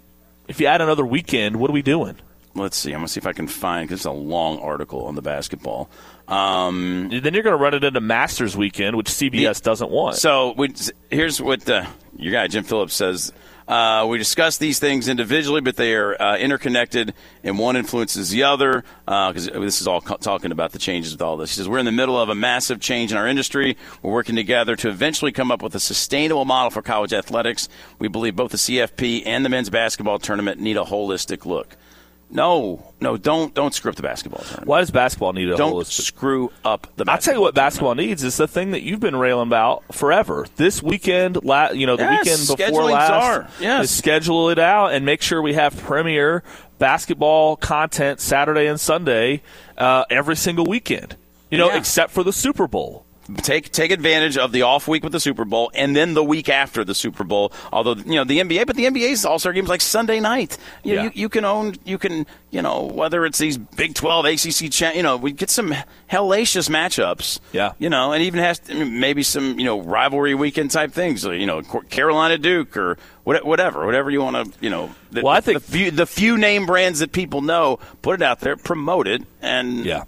If 0.48 0.60
you 0.60 0.66
add 0.66 0.80
another 0.80 1.04
weekend, 1.04 1.56
what 1.56 1.68
are 1.70 1.74
we 1.74 1.82
doing? 1.82 2.16
Let's 2.54 2.76
see. 2.78 2.92
I'm 2.92 3.00
gonna 3.00 3.08
see 3.08 3.18
if 3.18 3.26
I 3.26 3.32
can 3.34 3.46
find 3.46 3.86
because 3.86 4.00
it's 4.00 4.06
a 4.06 4.10
long 4.10 4.58
article 4.60 5.04
on 5.04 5.16
the 5.16 5.22
basketball. 5.22 5.90
Um, 6.28 7.08
Then 7.10 7.34
you're 7.34 7.42
going 7.42 7.56
to 7.56 7.62
run 7.62 7.74
it 7.74 7.84
into 7.84 8.00
Masters 8.00 8.56
weekend, 8.56 8.96
which 8.96 9.06
CBS 9.08 9.62
doesn't 9.62 9.90
want. 9.90 10.16
so 10.16 10.54
we, 10.56 10.74
here's 11.10 11.40
what 11.40 11.68
uh, 11.70 11.86
your 12.16 12.32
guy 12.32 12.48
Jim 12.48 12.64
Phillips 12.64 12.94
says. 12.94 13.32
Uh, 13.68 14.06
we 14.08 14.16
discuss 14.16 14.58
these 14.58 14.78
things 14.78 15.08
individually, 15.08 15.60
but 15.60 15.74
they 15.74 15.92
are 15.94 16.20
uh, 16.22 16.36
interconnected, 16.36 17.12
and 17.42 17.58
one 17.58 17.76
influences 17.76 18.30
the 18.30 18.44
other. 18.44 18.84
Because 19.06 19.46
this 19.46 19.80
is 19.80 19.88
all 19.88 20.00
co- 20.00 20.16
talking 20.18 20.52
about 20.52 20.70
the 20.70 20.78
changes 20.78 21.10
with 21.12 21.20
all 21.20 21.36
this. 21.36 21.50
He 21.50 21.56
says 21.56 21.68
we're 21.68 21.78
in 21.78 21.84
the 21.84 21.90
middle 21.90 22.16
of 22.16 22.28
a 22.28 22.34
massive 22.34 22.80
change 22.80 23.10
in 23.10 23.18
our 23.18 23.26
industry. 23.26 23.76
We're 24.02 24.12
working 24.12 24.36
together 24.36 24.76
to 24.76 24.88
eventually 24.88 25.32
come 25.32 25.50
up 25.50 25.62
with 25.62 25.74
a 25.74 25.80
sustainable 25.80 26.44
model 26.44 26.70
for 26.70 26.80
college 26.80 27.12
athletics. 27.12 27.68
We 27.98 28.06
believe 28.06 28.36
both 28.36 28.52
the 28.52 28.56
CFP 28.56 29.24
and 29.26 29.44
the 29.44 29.48
men's 29.48 29.68
basketball 29.70 30.20
tournament 30.20 30.60
need 30.60 30.76
a 30.76 30.84
holistic 30.84 31.44
look. 31.44 31.76
No, 32.28 32.82
no, 33.00 33.16
don't 33.16 33.54
don't 33.54 33.72
screw 33.72 33.90
up 33.90 33.96
the 33.96 34.02
basketball 34.02 34.40
tournament. 34.42 34.66
why 34.66 34.80
does 34.80 34.90
basketball 34.90 35.32
need 35.32 35.48
a 35.48 35.56
Don't 35.56 35.86
screw 35.86 36.50
up 36.64 36.88
the. 36.96 37.04
I'll 37.08 37.18
tell 37.18 37.34
you 37.34 37.40
what 37.40 37.54
basketball 37.54 37.94
basketball 37.94 37.94
needs 37.94 38.24
is 38.24 38.36
the 38.36 38.48
thing 38.48 38.72
that 38.72 38.82
you've 38.82 38.98
been 39.00 39.14
railing 39.16 39.46
about 39.46 39.84
forever. 39.94 40.46
This 40.56 40.82
weekend, 40.82 41.44
la- 41.44 41.70
you 41.70 41.86
know, 41.86 41.96
the 41.96 42.02
Yes, 42.02 42.48
weekend 42.50 42.70
before 42.72 42.84
last, 42.90 43.08
czar. 43.08 43.48
Yes. 43.60 43.84
is 43.84 43.90
schedule 43.96 44.50
it 44.50 44.58
out 44.58 44.92
and 44.92 45.06
make 45.06 45.22
sure 45.22 45.40
we 45.40 45.54
have 45.54 45.76
premier 45.76 46.42
basketball 46.80 47.56
content 47.56 48.20
Saturday 48.20 48.66
and 48.66 48.78
Sunday 48.80 49.40
uh, 49.78 50.04
every 50.10 50.36
single 50.36 50.66
weekend. 50.66 51.16
You 51.50 51.58
know, 51.58 51.68
Yeah. 51.68 51.76
except 51.78 52.10
for 52.12 52.22
the 52.24 52.32
Super 52.32 52.66
Bowl. 52.66 53.05
Take 53.38 53.70
take 53.72 53.90
advantage 53.90 54.36
of 54.38 54.52
the 54.52 54.62
off 54.62 54.86
week 54.88 55.02
with 55.02 55.12
the 55.12 55.20
Super 55.20 55.44
Bowl, 55.44 55.70
and 55.74 55.94
then 55.96 56.14
the 56.14 56.24
week 56.24 56.48
after 56.48 56.84
the 56.84 56.94
Super 56.94 57.24
Bowl. 57.24 57.52
Although 57.72 57.94
you 57.94 58.14
know 58.16 58.24
the 58.24 58.40
NBA, 58.40 58.66
but 58.66 58.76
the 58.76 58.84
NBA's 58.84 59.24
All 59.24 59.38
Star 59.38 59.52
games 59.52 59.68
like 59.68 59.80
Sunday 59.80 60.20
night. 60.20 60.56
You, 60.84 60.94
know, 60.96 61.02
Yeah. 61.02 61.10
you 61.14 61.22
you 61.22 61.28
can 61.28 61.44
own 61.44 61.74
you 61.84 61.98
can 61.98 62.26
you 62.50 62.62
know 62.62 62.82
whether 62.84 63.24
it's 63.26 63.38
these 63.38 63.58
Big 63.58 63.94
Twelve, 63.94 64.24
ACC, 64.24 64.70
cha- 64.70 64.92
you 64.92 65.02
know 65.02 65.16
we 65.16 65.32
get 65.32 65.50
some 65.50 65.74
hellacious 66.10 66.68
matchups. 66.70 67.40
Yeah. 67.52 67.72
you 67.78 67.88
know, 67.90 68.12
and 68.12 68.22
even 68.22 68.40
has 68.40 68.60
mean, 68.72 69.00
maybe 69.00 69.22
some 69.22 69.58
you 69.58 69.64
know 69.64 69.80
rivalry 69.80 70.34
weekend 70.34 70.70
type 70.70 70.92
things. 70.92 71.24
You 71.24 71.46
know, 71.46 71.62
Carolina 71.62 72.38
Duke 72.38 72.76
or 72.76 72.96
whatever, 73.24 73.84
whatever 73.86 74.10
you 74.10 74.20
want 74.22 74.52
to 74.52 74.58
you 74.60 74.70
know. 74.70 74.94
The, 75.10 75.22
Well, 75.22 75.32
I 75.32 75.40
think- 75.40 75.62
the 75.62 75.72
few, 75.72 75.90
the 75.90 76.06
few 76.06 76.36
name 76.36 76.66
brands 76.66 76.98
that 77.00 77.12
people 77.12 77.40
know, 77.40 77.78
put 78.02 78.20
it 78.20 78.22
out 78.22 78.40
there, 78.40 78.56
promote 78.56 79.06
it, 79.08 79.22
and 79.42 79.84
Yeah. 79.84 80.04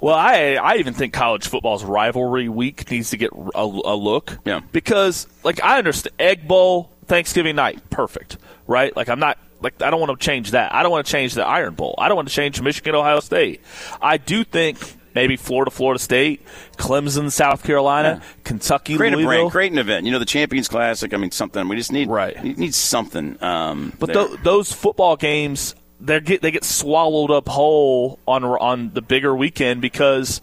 Well, 0.00 0.14
I 0.14 0.54
I 0.54 0.76
even 0.76 0.94
think 0.94 1.12
college 1.12 1.46
football's 1.48 1.84
rivalry 1.84 2.48
week 2.48 2.90
needs 2.90 3.10
to 3.10 3.16
get 3.16 3.30
a, 3.32 3.60
a 3.62 3.94
look. 3.96 4.38
Yeah. 4.44 4.60
Because 4.72 5.26
like 5.44 5.62
I 5.62 5.78
understand 5.78 6.14
Egg 6.18 6.46
Bowl 6.48 6.90
Thanksgiving 7.06 7.56
night, 7.56 7.88
perfect, 7.90 8.36
right? 8.66 8.94
Like 8.96 9.08
I'm 9.08 9.20
not 9.20 9.38
like 9.60 9.80
I 9.82 9.90
don't 9.90 10.00
want 10.00 10.18
to 10.18 10.24
change 10.24 10.50
that. 10.52 10.74
I 10.74 10.82
don't 10.82 10.90
want 10.92 11.06
to 11.06 11.12
change 11.12 11.34
the 11.34 11.44
Iron 11.46 11.74
Bowl. 11.74 11.94
I 11.98 12.08
don't 12.08 12.16
want 12.16 12.28
to 12.28 12.34
change 12.34 12.60
Michigan 12.60 12.94
Ohio 12.94 13.20
State. 13.20 13.60
I 14.02 14.16
do 14.18 14.44
think 14.44 14.78
maybe 15.14 15.36
Florida, 15.36 15.70
Florida 15.70 15.98
State, 15.98 16.44
Clemson, 16.76 17.32
South 17.32 17.62
Carolina, 17.64 18.20
Yeah. 18.20 18.28
Kentucky, 18.44 18.96
Create 18.96 19.14
a 19.14 19.16
brand, 19.16 19.50
create 19.50 19.72
an 19.72 19.78
event. 19.78 20.04
You 20.04 20.12
know, 20.12 20.18
the 20.18 20.26
Champions 20.26 20.68
Classic. 20.68 21.14
I 21.14 21.16
mean, 21.16 21.30
something. 21.30 21.66
We 21.68 21.76
just 21.76 21.90
need 21.90 22.08
Right. 22.10 22.42
Need, 22.44 22.58
need 22.58 22.74
something. 22.74 23.42
Um, 23.42 23.94
But 23.98 24.12
th- 24.12 24.40
those 24.42 24.72
football 24.72 25.16
games, 25.16 25.74
they 26.00 26.20
get 26.20 26.42
they 26.42 26.50
get 26.50 26.64
swallowed 26.64 27.30
up 27.30 27.48
whole 27.48 28.18
on 28.26 28.44
on 28.44 28.90
the 28.92 29.02
bigger 29.02 29.34
weekend 29.34 29.80
because 29.80 30.40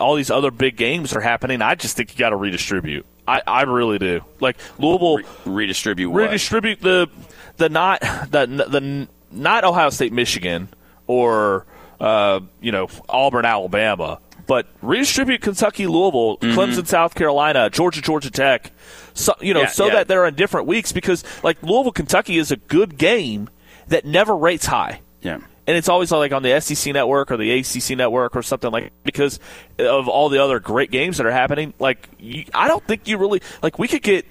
all 0.00 0.14
these 0.14 0.30
other 0.30 0.50
big 0.50 0.76
games 0.76 1.14
are 1.14 1.20
happening. 1.20 1.62
I 1.62 1.74
just 1.74 1.96
think 1.96 2.12
you 2.12 2.18
got 2.18 2.30
to 2.30 2.36
redistribute. 2.36 3.06
I, 3.26 3.42
I 3.46 3.62
really 3.62 3.98
do. 3.98 4.22
Like 4.40 4.56
Louisville, 4.78 5.20
redistribute 5.46 6.10
what? 6.10 6.24
redistribute 6.24 6.80
the 6.80 7.08
the 7.56 7.68
not 7.68 8.00
the 8.00 8.46
the 8.68 9.08
not 9.30 9.64
Ohio 9.64 9.90
State, 9.90 10.12
Michigan, 10.12 10.68
or 11.06 11.64
uh, 12.00 12.40
you 12.60 12.72
know 12.72 12.88
Auburn, 13.08 13.44
Alabama, 13.44 14.18
but 14.46 14.66
redistribute 14.82 15.40
Kentucky, 15.40 15.86
Louisville, 15.86 16.36
Mm-hmm. 16.38 16.58
Clemson, 16.58 16.86
South 16.86 17.14
Carolina, 17.14 17.70
Georgia, 17.70 18.02
Georgia 18.02 18.30
Tech. 18.30 18.72
So 19.14 19.34
you 19.40 19.54
know, 19.54 19.62
Yeah, 19.62 19.66
so 19.68 19.86
yeah. 19.86 19.94
that 19.94 20.08
they're 20.08 20.26
in 20.26 20.34
different 20.34 20.66
weeks 20.66 20.92
because 20.92 21.24
like 21.42 21.62
Louisville, 21.62 21.92
Kentucky 21.92 22.36
is 22.36 22.50
a 22.50 22.56
good 22.56 22.98
game 22.98 23.48
that 23.88 24.04
never 24.04 24.36
rates 24.36 24.66
high. 24.66 25.00
Yeah. 25.22 25.38
And 25.66 25.76
it's 25.78 25.88
always 25.88 26.12
like 26.12 26.32
on 26.32 26.42
the 26.42 26.60
SEC 26.60 26.92
network 26.92 27.30
or 27.30 27.38
the 27.38 27.50
ACC 27.50 27.96
network 27.96 28.36
or 28.36 28.42
something 28.42 28.70
like 28.70 28.92
because 29.02 29.40
of 29.78 30.08
all 30.08 30.28
the 30.28 30.42
other 30.42 30.60
great 30.60 30.90
games 30.90 31.16
that 31.16 31.24
are 31.26 31.30
happening. 31.32 31.72
Like, 31.78 32.06
you, 32.18 32.44
I 32.52 32.68
don't 32.68 32.84
think 32.86 33.08
you 33.08 33.16
really 33.16 33.40
like. 33.62 33.78
We 33.78 33.88
could 33.88 34.02
get 34.02 34.26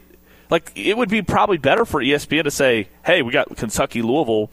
like 0.51 0.71
it 0.75 0.95
would 0.95 1.09
be 1.09 1.23
probably 1.23 1.57
better 1.57 1.85
for 1.85 1.99
ESPN 2.01 2.43
to 2.43 2.51
say, 2.51 2.87
"Hey, 3.03 3.23
we 3.23 3.31
got 3.31 3.55
Kentucky, 3.57 4.03
Louisville, 4.03 4.51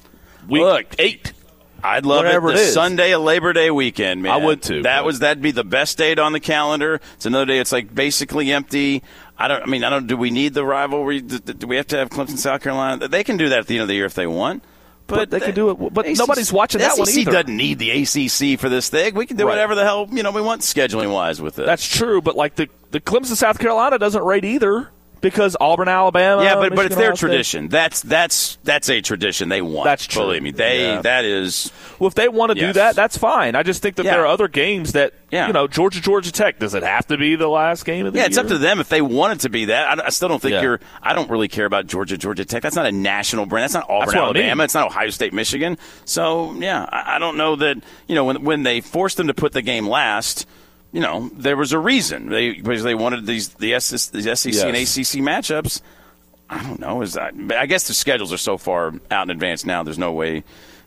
week 0.48 0.62
Look, 0.62 0.86
eight. 0.98 1.34
I'd 1.84 2.06
love 2.06 2.24
Whatever 2.24 2.52
it 2.52 2.56
the. 2.56 2.64
Sunday 2.64 3.12
of 3.12 3.22
Labor 3.22 3.52
Day 3.52 3.70
weekend, 3.70 4.22
man. 4.22 4.32
I 4.32 4.36
would 4.44 4.62
too, 4.62 4.82
That 4.82 5.00
but- 5.00 5.04
was 5.06 5.18
that'd 5.20 5.42
be 5.42 5.50
the 5.50 5.64
best 5.64 5.98
date 5.98 6.18
on 6.18 6.32
the 6.32 6.40
calendar. 6.40 7.00
It's 7.16 7.26
another 7.26 7.46
day. 7.46 7.58
It's 7.58 7.72
like 7.72 7.94
basically 7.94 8.50
empty. 8.52 9.02
I 9.36 9.48
don't. 9.48 9.62
I 9.62 9.66
mean, 9.66 9.84
I 9.84 9.90
don't. 9.90 10.06
Do 10.06 10.16
we 10.16 10.30
need 10.30 10.54
the 10.54 10.64
rivalry? 10.64 11.20
Do, 11.20 11.38
do 11.38 11.66
we 11.66 11.76
have 11.76 11.86
to 11.88 11.98
have 11.98 12.08
Clemson, 12.08 12.38
South 12.38 12.62
Carolina? 12.62 13.06
They 13.08 13.22
can 13.24 13.36
do 13.36 13.50
that 13.50 13.58
at 13.60 13.66
the 13.66 13.74
end 13.74 13.82
of 13.82 13.88
the 13.88 13.94
year 13.94 14.06
if 14.06 14.14
they 14.14 14.26
want. 14.26 14.62
But 15.18 15.30
they 15.30 15.40
can 15.40 15.54
do 15.54 15.70
it- 15.70 15.94
but 15.94 16.06
nobody's 16.16 16.52
watching 16.52 16.80
the 16.80 16.86
that 16.86 16.98
one 16.98 17.08
either. 17.08 17.30
doesn't 17.32 17.56
need 17.56 17.78
the 17.78 17.90
ACC 17.90 18.56
for 18.58 18.68
this 18.68 18.88
thing. 18.88 19.14
We 19.14 19.26
can 19.26 19.36
do 19.36 19.44
Right. 19.44 19.50
whatever 19.50 19.74
the 19.74 19.84
hell 19.84 20.08
you 20.10 20.22
know 20.22 20.30
we 20.30 20.40
want 20.40 20.62
scheduling 20.62 21.12
wise 21.12 21.40
with 21.40 21.58
it. 21.58 21.66
That's 21.66 21.86
true, 21.86 22.20
but 22.22 22.36
like 22.36 22.54
the 22.56 22.68
the 22.90 23.00
Clemson, 23.00 23.36
South 23.36 23.58
Carolina 23.58 23.98
doesn't 23.98 24.22
rate 24.24 24.44
either 24.44 24.88
because 25.20 25.56
Auburn, 25.60 25.88
Alabama. 25.88 26.42
yeah, 26.42 26.54
but 26.56 26.74
but 26.74 26.86
it's 26.86 26.96
their 26.96 27.14
State. 27.14 27.20
tradition. 27.28 27.68
That's 27.68 28.00
that's 28.02 28.58
that's 28.64 28.88
a 28.88 29.00
tradition 29.00 29.48
they 29.48 29.62
want. 29.62 29.84
That's 29.84 30.06
true. 30.06 30.22
Believe 30.22 30.42
me, 30.42 30.50
they 30.50 30.82
Yeah. 30.82 31.02
that 31.02 31.24
is. 31.24 31.70
Well, 31.98 32.08
if 32.08 32.14
they 32.14 32.28
want 32.28 32.50
to 32.50 32.54
do 32.54 32.72
that, 32.72 32.96
that's 32.96 33.16
fine. 33.18 33.54
I 33.54 33.62
just 33.62 33.82
think 33.82 33.96
that 33.96 34.04
Yeah. 34.04 34.12
there 34.12 34.22
are 34.22 34.26
other 34.26 34.48
games 34.48 34.92
that, 34.92 35.12
Yeah. 35.30 35.46
you 35.48 35.52
know, 35.52 35.68
Georgia, 35.68 36.00
Georgia 36.00 36.32
Tech. 36.32 36.58
Does 36.58 36.74
it 36.74 36.82
have 36.82 37.06
to 37.08 37.18
be 37.18 37.36
the 37.36 37.48
last 37.48 37.84
game 37.84 38.06
of 38.06 38.12
the 38.12 38.18
Yeah, 38.18 38.22
year? 38.24 38.28
it's 38.28 38.38
up 38.38 38.48
to 38.48 38.58
them 38.58 38.80
if 38.80 38.88
they 38.88 39.02
want 39.02 39.34
it 39.34 39.40
to 39.40 39.48
be 39.50 39.66
that. 39.66 39.98
I, 40.00 40.06
I 40.06 40.08
still 40.10 40.28
don't 40.28 40.40
think 40.40 40.62
you're. 40.62 40.80
I 41.02 41.12
don't 41.14 41.30
really 41.30 41.48
care 41.48 41.66
about 41.66 41.86
Georgia, 41.86 42.16
Georgia 42.16 42.44
Tech. 42.44 42.62
That's 42.62 42.76
not 42.76 42.86
a 42.86 42.92
national 42.92 43.46
brand. 43.46 43.64
That's 43.64 43.74
not 43.74 43.84
Auburn, 43.90 44.00
That's 44.06 44.14
what 44.14 44.22
I 44.22 44.24
Alabama. 44.26 44.56
mean. 44.56 44.64
It's 44.64 44.74
not 44.74 44.86
Ohio 44.86 45.10
State, 45.10 45.32
Michigan. 45.34 45.76
So 46.04 46.54
yeah, 46.58 46.86
I, 46.90 47.16
I 47.16 47.18
don't 47.18 47.36
know 47.36 47.56
that. 47.56 47.76
You 48.08 48.14
know, 48.14 48.24
when 48.24 48.42
when 48.44 48.62
they 48.62 48.80
forced 48.80 49.16
them 49.18 49.26
to 49.26 49.34
put 49.34 49.52
the 49.52 49.62
game 49.62 49.86
last, 49.86 50.46
you 50.92 51.00
know, 51.00 51.30
there 51.34 51.56
was 51.56 51.72
a 51.72 51.78
reason. 51.78 52.28
They 52.28 52.52
because 52.52 52.82
they 52.82 52.94
wanted 52.94 53.26
these 53.26 53.50
the, 53.50 53.74
SS, 53.74 54.08
the 54.08 54.22
SEC 54.36 54.54
and 54.64 54.76
ACC 54.76 55.22
matchups. 55.22 55.80
I 56.48 56.62
don't 56.62 56.80
know. 56.80 57.02
Is 57.02 57.12
that? 57.14 57.34
I 57.56 57.66
guess 57.66 57.86
the 57.86 57.94
schedules 57.94 58.32
are 58.32 58.36
so 58.38 58.58
far 58.58 58.92
out 59.10 59.22
in 59.26 59.30
advance 59.30 59.64
now. 59.64 59.82
There's 59.84 59.98
no 59.98 60.12
way. 60.12 60.42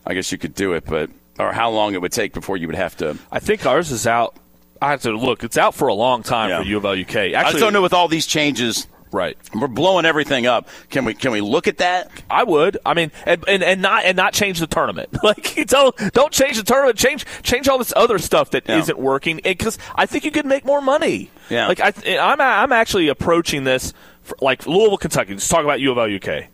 I 0.06 0.14
guess 0.14 0.32
you 0.32 0.38
could 0.38 0.54
do 0.54 0.74
it, 0.74 0.86
but 0.86 1.10
or 1.40 1.54
how 1.54 1.70
long 1.72 1.94
it 1.94 2.02
would 2.02 2.12
take 2.12 2.34
before 2.34 2.58
you 2.58 2.68
would 2.68 2.76
have 2.76 2.98
to. 2.98 3.18
I 3.32 3.40
think 3.40 3.66
ours 3.66 3.92
is 3.92 4.06
out. 4.06 4.36
I 4.82 4.90
have 4.92 5.04
to 5.04 5.14
look. 5.14 5.44
It's 5.46 5.58
out 5.58 5.74
for 5.76 5.88
a 5.88 5.94
long 5.94 6.24
time 6.24 6.50
Yeah. 6.50 6.58
for 6.62 6.68
U 6.68 6.78
of 6.78 6.86
L 6.86 6.92
UK. 6.92 7.08
Actually, 7.16 7.36
I 7.36 7.44
just 7.44 7.60
don't 7.60 7.72
know 7.72 7.82
with 7.82 7.94
all 7.94 8.10
these 8.10 8.28
changes. 8.28 8.88
Right. 9.14 9.38
We're 9.54 9.68
blowing 9.68 10.06
everything 10.06 10.48
up. 10.48 10.68
Can 10.90 11.06
we 11.06 11.14
can 11.14 11.32
we 11.32 11.40
look 11.40 11.68
at 11.68 11.78
that? 11.78 12.12
I 12.30 12.44
would. 12.44 12.78
I 12.86 12.94
mean, 12.96 13.12
and, 13.26 13.44
and, 13.48 13.64
and 13.64 13.82
not 13.82 14.04
and 14.06 14.18
not 14.18 14.34
change 14.34 14.60
the 14.60 14.68
tournament. 14.68 15.10
Like 15.24 15.56
you 15.56 15.64
don't 15.66 15.96
don't 16.14 16.34
change 16.34 16.58
the 16.58 16.64
tournament. 16.64 16.98
Change 16.98 17.26
change 17.44 17.68
all 17.70 17.78
this 17.78 17.94
other 17.96 18.18
stuff 18.18 18.50
that 18.52 18.64
Yeah. 18.68 18.80
not 18.80 19.00
working. 19.00 19.40
Because 19.44 19.78
I 19.96 20.06
think 20.08 20.26
you 20.26 20.32
could 20.32 20.46
make 20.46 20.66
more 20.66 20.82
money. 20.82 21.30
Yeah. 21.50 21.68
Like 21.68 21.80
I, 21.80 21.94
I'm 22.18 22.42
I'm 22.42 22.72
actually 22.74 23.08
approaching 23.08 23.64
this 23.64 23.94
for, 24.24 24.36
like 24.42 24.66
Louisville, 24.66 24.98
Kentucky. 24.98 25.34
Let's 25.34 25.48
talk 25.48 25.64
about 25.64 25.80
U 25.80 25.92
of 25.92 25.98
L 26.00 26.14
UK. 26.14 26.48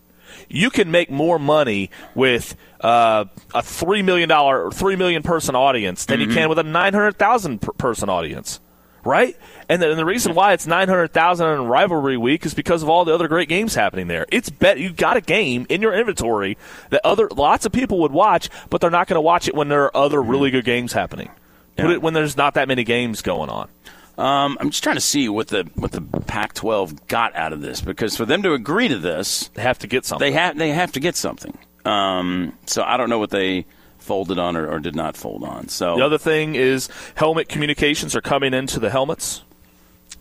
You 0.50 0.70
can 0.70 0.92
make 0.92 1.10
more 1.12 1.38
money 1.40 1.92
with 2.16 2.56
uh, 2.82 3.26
a 3.54 3.62
three 3.62 4.02
million 4.02 4.28
dollar, 4.30 4.70
three 4.72 4.96
million 4.96 5.24
person 5.24 5.56
audience 5.56 6.06
than 6.06 6.20
Mm-hmm. 6.20 6.30
you 6.30 6.36
can 6.36 6.50
with 6.50 6.60
a 6.60 6.64
nine 6.64 6.94
hundred 6.94 7.18
thousand 7.18 7.62
per 7.62 7.72
person 7.74 8.10
audience, 8.10 8.60
right? 9.04 9.36
And 9.68 9.82
the, 9.82 9.90
and 9.90 10.00
the 10.00 10.06
reason 10.06 10.36
why 10.36 10.54
it's 10.54 10.68
nine 10.68 10.88
hundred 10.90 11.14
thousand 11.14 11.48
on 11.48 11.68
rivalry 11.68 12.18
week 12.18 12.46
is 12.46 12.54
because 12.54 12.84
of 12.84 12.90
all 12.90 13.06
the 13.06 13.14
other 13.14 13.28
great 13.28 13.50
games 13.50 13.76
happening 13.76 14.08
there. 14.08 14.26
It's 14.32 14.50
bet 14.50 14.80
you 14.80 14.92
got 14.92 15.18
a 15.18 15.22
game 15.22 15.66
in 15.70 15.82
your 15.82 15.94
inventory 15.94 16.58
that 16.90 17.02
other 17.06 17.28
lots 17.30 17.66
of 17.66 17.72
people 17.72 18.00
would 18.00 18.12
watch, 18.12 18.50
but 18.70 18.82
they're 18.82 18.90
not 18.90 19.08
going 19.08 19.16
to 19.18 19.22
watch 19.22 19.48
it 19.48 19.56
when 19.56 19.70
there 19.70 19.84
are 19.86 19.98
other 19.98 20.22
really 20.22 20.52
good 20.52 20.66
games 20.66 20.94
happening. 20.94 21.30
Put 21.78 21.92
it 21.92 22.02
when 22.02 22.14
there's 22.14 22.36
not 22.36 22.56
that 22.56 22.68
many 22.68 22.84
games 22.84 23.22
going 23.22 23.50
on. 23.50 23.70
Um, 24.18 24.58
I'm 24.60 24.70
just 24.70 24.84
trying 24.84 24.98
to 24.98 25.02
see 25.02 25.30
what 25.30 25.48
the 25.48 25.70
what 25.76 25.94
the 25.94 26.02
Pac-12 26.02 27.08
got 27.08 27.34
out 27.38 27.54
of 27.54 27.62
this 27.62 27.80
because 27.80 28.18
for 28.18 28.26
them 28.26 28.44
to 28.44 28.54
agree 28.54 28.90
to 28.90 28.98
this, 28.98 29.50
They 29.54 29.62
have 29.62 29.80
to 29.80 29.88
get 29.88 30.06
something. 30.06 30.26
they 30.26 30.34
have 30.38 30.58
they 30.58 30.72
have 30.72 30.92
to 30.92 31.00
get 31.00 31.16
something. 31.16 31.58
Um, 31.86 32.52
so 32.66 32.84
I 32.84 32.98
don't 32.98 33.10
know 33.10 33.20
what 33.20 33.30
they 33.30 33.66
folded 34.10 34.40
on 34.40 34.58
or, 34.58 34.68
or 34.68 34.80
did 34.80 34.96
not 34.96 35.16
fold 35.16 35.44
on. 35.44 35.68
So 35.70 35.96
the 35.98 36.04
other 36.06 36.18
thing 36.18 36.56
is 36.56 36.90
helmet 37.16 37.48
communications 37.48 38.16
are 38.16 38.22
coming 38.22 38.54
into 38.56 38.80
the 38.80 38.90
helmets. 38.90 39.44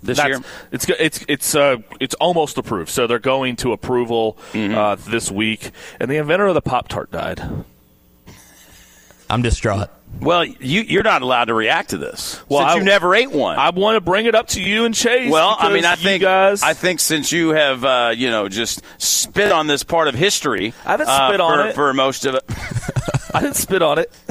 this 0.02 0.18
That's- 0.18 0.38
year, 0.38 0.46
It's 0.70 0.86
it's 0.90 1.24
it's 1.26 1.54
uh, 1.54 1.76
it's 1.98 2.14
almost 2.16 2.58
approved. 2.58 2.90
So 2.90 3.06
they're 3.06 3.18
going 3.34 3.56
to 3.56 3.72
approval 3.72 4.36
Mm-hmm. 4.52 4.74
uh, 4.76 4.94
this 5.10 5.30
week. 5.30 5.70
And 5.98 6.10
the 6.10 6.16
inventor 6.18 6.46
of 6.48 6.54
the 6.54 6.60
Pop 6.60 6.88
Tart 6.88 7.10
died. 7.10 7.40
I'm 9.30 9.42
distraught. 9.42 9.88
well, 10.20 10.42
you 10.44 10.80
you're 10.82 11.02
not 11.02 11.20
allowed 11.20 11.46
to 11.46 11.54
react 11.54 11.90
to 11.90 11.98
this 11.98 12.40
Well, 12.48 12.60
since 12.60 12.72
I- 12.72 12.76
you 12.78 12.84
never 12.84 13.14
ate 13.14 13.30
one. 13.30 13.58
I 13.58 13.70
want 13.70 13.96
to 13.96 14.00
bring 14.00 14.24
it 14.26 14.34
up 14.34 14.48
to 14.48 14.62
you 14.62 14.84
and 14.86 14.94
Chase. 14.94 15.30
well, 15.30 15.54
I 15.58 15.70
mean, 15.72 15.84
I 15.84 15.96
think 15.96 16.22
guys. 16.22 16.62
I 16.62 16.72
think 16.74 16.98
since 17.00 17.30
you 17.30 17.50
have 17.50 17.84
uh, 17.84 18.12
you 18.16 18.30
know 18.30 18.48
just 18.48 18.80
spit 18.96 19.52
on 19.52 19.66
this 19.66 19.82
part 19.82 20.08
of 20.08 20.14
history, 20.14 20.72
I 20.86 20.92
haven't 20.92 21.08
uh, 21.08 21.28
spit 21.28 21.40
on 21.40 21.58
for, 21.58 21.66
it. 21.68 21.74
for 21.74 21.92
most 21.94 22.24
of 22.26 22.36
it. 22.36 22.44
I 23.34 23.40
didn't 23.40 23.56
spit 23.56 23.82
on 23.82 23.98
it. 23.98 24.12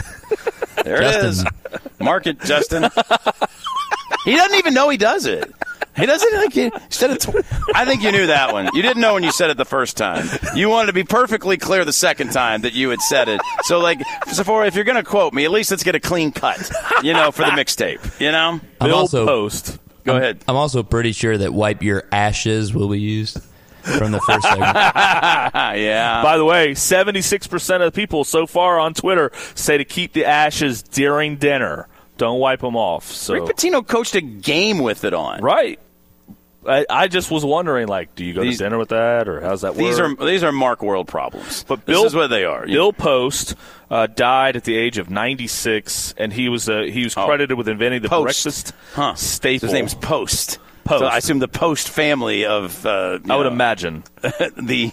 There 0.83 1.01
Justin. 1.01 1.25
it 1.25 1.81
is. 1.81 1.99
Mark 1.99 2.27
it, 2.27 2.39
Justin. 2.41 2.83
he 4.25 4.35
doesn't 4.35 4.57
even 4.57 4.73
know 4.75 4.89
he 4.89 4.97
does 4.97 5.25
it. 5.25 5.51
He 5.97 6.05
doesn't 6.05 6.33
like 6.35 6.53
he 6.53 6.71
said 6.89 7.09
it. 7.09 7.21
Tw- 7.21 7.43
I 7.75 7.83
think 7.83 8.03
you 8.03 8.11
knew 8.11 8.27
that 8.27 8.53
one. 8.53 8.69
You 8.73 8.83
didn't 8.83 9.01
know 9.01 9.15
when 9.15 9.23
you 9.23 9.31
said 9.31 9.49
it 9.49 9.57
the 9.57 9.65
first 9.65 9.97
time. 9.97 10.27
You 10.55 10.69
wanted 10.69 10.87
to 10.87 10.93
be 10.93 11.03
perfectly 11.03 11.57
clear 11.57 11.83
the 11.83 11.91
second 11.91 12.31
time 12.31 12.61
that 12.61 12.73
you 12.73 12.89
had 12.89 13.01
said 13.01 13.27
it. 13.27 13.41
So, 13.63 13.79
like, 13.79 13.99
Sephora, 14.27 14.67
if 14.67 14.75
you're 14.75 14.83
going 14.85 15.03
to 15.03 15.03
quote 15.03 15.33
me, 15.33 15.43
at 15.45 15.51
least 15.51 15.71
let's 15.71 15.83
get 15.83 15.95
a 15.95 15.99
clean 15.99 16.31
cut. 16.31 16.71
You 17.01 17.13
know, 17.13 17.31
for 17.31 17.41
the 17.41 17.51
mixtape. 17.51 18.21
You 18.21 18.31
know. 18.31 18.61
I'm 18.79 18.87
Bill 18.87 18.95
also 18.95 19.25
Post. 19.25 19.79
Go 20.03 20.15
ahead. 20.15 20.43
I'm 20.47 20.55
also 20.55 20.83
pretty 20.83 21.11
sure 21.11 21.37
that 21.37 21.53
wipe 21.53 21.81
your 21.81 22.03
ashes 22.11 22.73
will 22.73 22.87
be 22.87 22.99
used 22.99 23.39
from 23.97 24.11
the 24.11 24.19
first 24.21 24.43
segment. 24.43 24.71
Ah, 24.75 25.73
yeah. 25.75 26.21
By 26.23 26.37
the 26.37 26.45
way, 26.45 26.71
76% 26.71 27.75
of 27.75 27.81
the 27.81 27.91
people 27.91 28.23
so 28.23 28.45
far 28.47 28.79
on 28.79 28.93
Twitter 28.93 29.31
say 29.55 29.77
to 29.77 29.85
keep 29.85 30.13
the 30.13 30.25
ashes 30.25 30.81
during 30.83 31.37
dinner. 31.37 31.87
Don't 32.17 32.39
wipe 32.39 32.61
them 32.61 32.75
off. 32.75 33.05
So 33.11 33.35
Rick 33.35 33.43
Pitino 33.55 33.85
coached 33.87 34.15
a 34.15 34.21
game 34.21 34.79
with 34.79 35.03
it 35.03 35.13
on. 35.13 35.41
Right. 35.41 35.79
I, 36.67 36.85
I 36.89 37.07
just 37.07 37.31
was 37.31 37.45
wondering, 37.45 37.87
like, 37.87 38.13
do 38.15 38.25
you 38.25 38.33
go 38.33 38.41
These- 38.41 38.57
to 38.57 38.65
dinner 38.65 38.77
with 38.77 38.89
that, 38.89 39.29
or 39.29 39.39
how's 39.39 39.61
that 39.61 39.75
work? 39.75 39.77
These 39.77 39.99
are 39.99 40.13
these 40.15 40.43
are 40.43 40.51
Mark 40.51 40.81
World 40.81 41.07
problems. 41.07 41.63
But 41.65 41.85
this 41.85 41.95
Bill- 41.95 42.05
is 42.05 42.13
what 42.15 42.27
they 42.27 42.43
are. 42.43 42.65
Bill 42.65 42.91
Post 42.91 43.55
uh, 43.89 44.07
died 44.07 44.57
at 44.57 44.65
the 44.65 44.75
age 44.75 44.97
of 44.97 45.09
96, 45.09 46.13
and 46.17 46.33
he 46.33 46.49
was 46.49 46.67
uh, 46.67 46.81
he 46.81 47.05
was 47.05 47.15
Oh. 47.15 47.25
credited 47.25 47.57
with 47.57 47.69
inventing 47.69 48.01
the 48.01 48.09
Post. 48.09 48.23
breakfast 48.23 48.73
Huh. 48.95 49.15
staple. 49.15 49.67
His 49.67 49.73
name's 49.73 49.93
Post. 49.93 50.57
Post. 50.87 50.99
So 50.99 51.05
I 51.05 51.17
assume 51.17 51.39
the 51.39 51.47
Post 51.47 51.89
family 51.89 52.45
of. 52.45 52.85
Uh, 52.85 53.19
I 53.29 53.35
would 53.35 53.43
know, 53.43 53.47
imagine. 53.47 54.03
the 54.57 54.91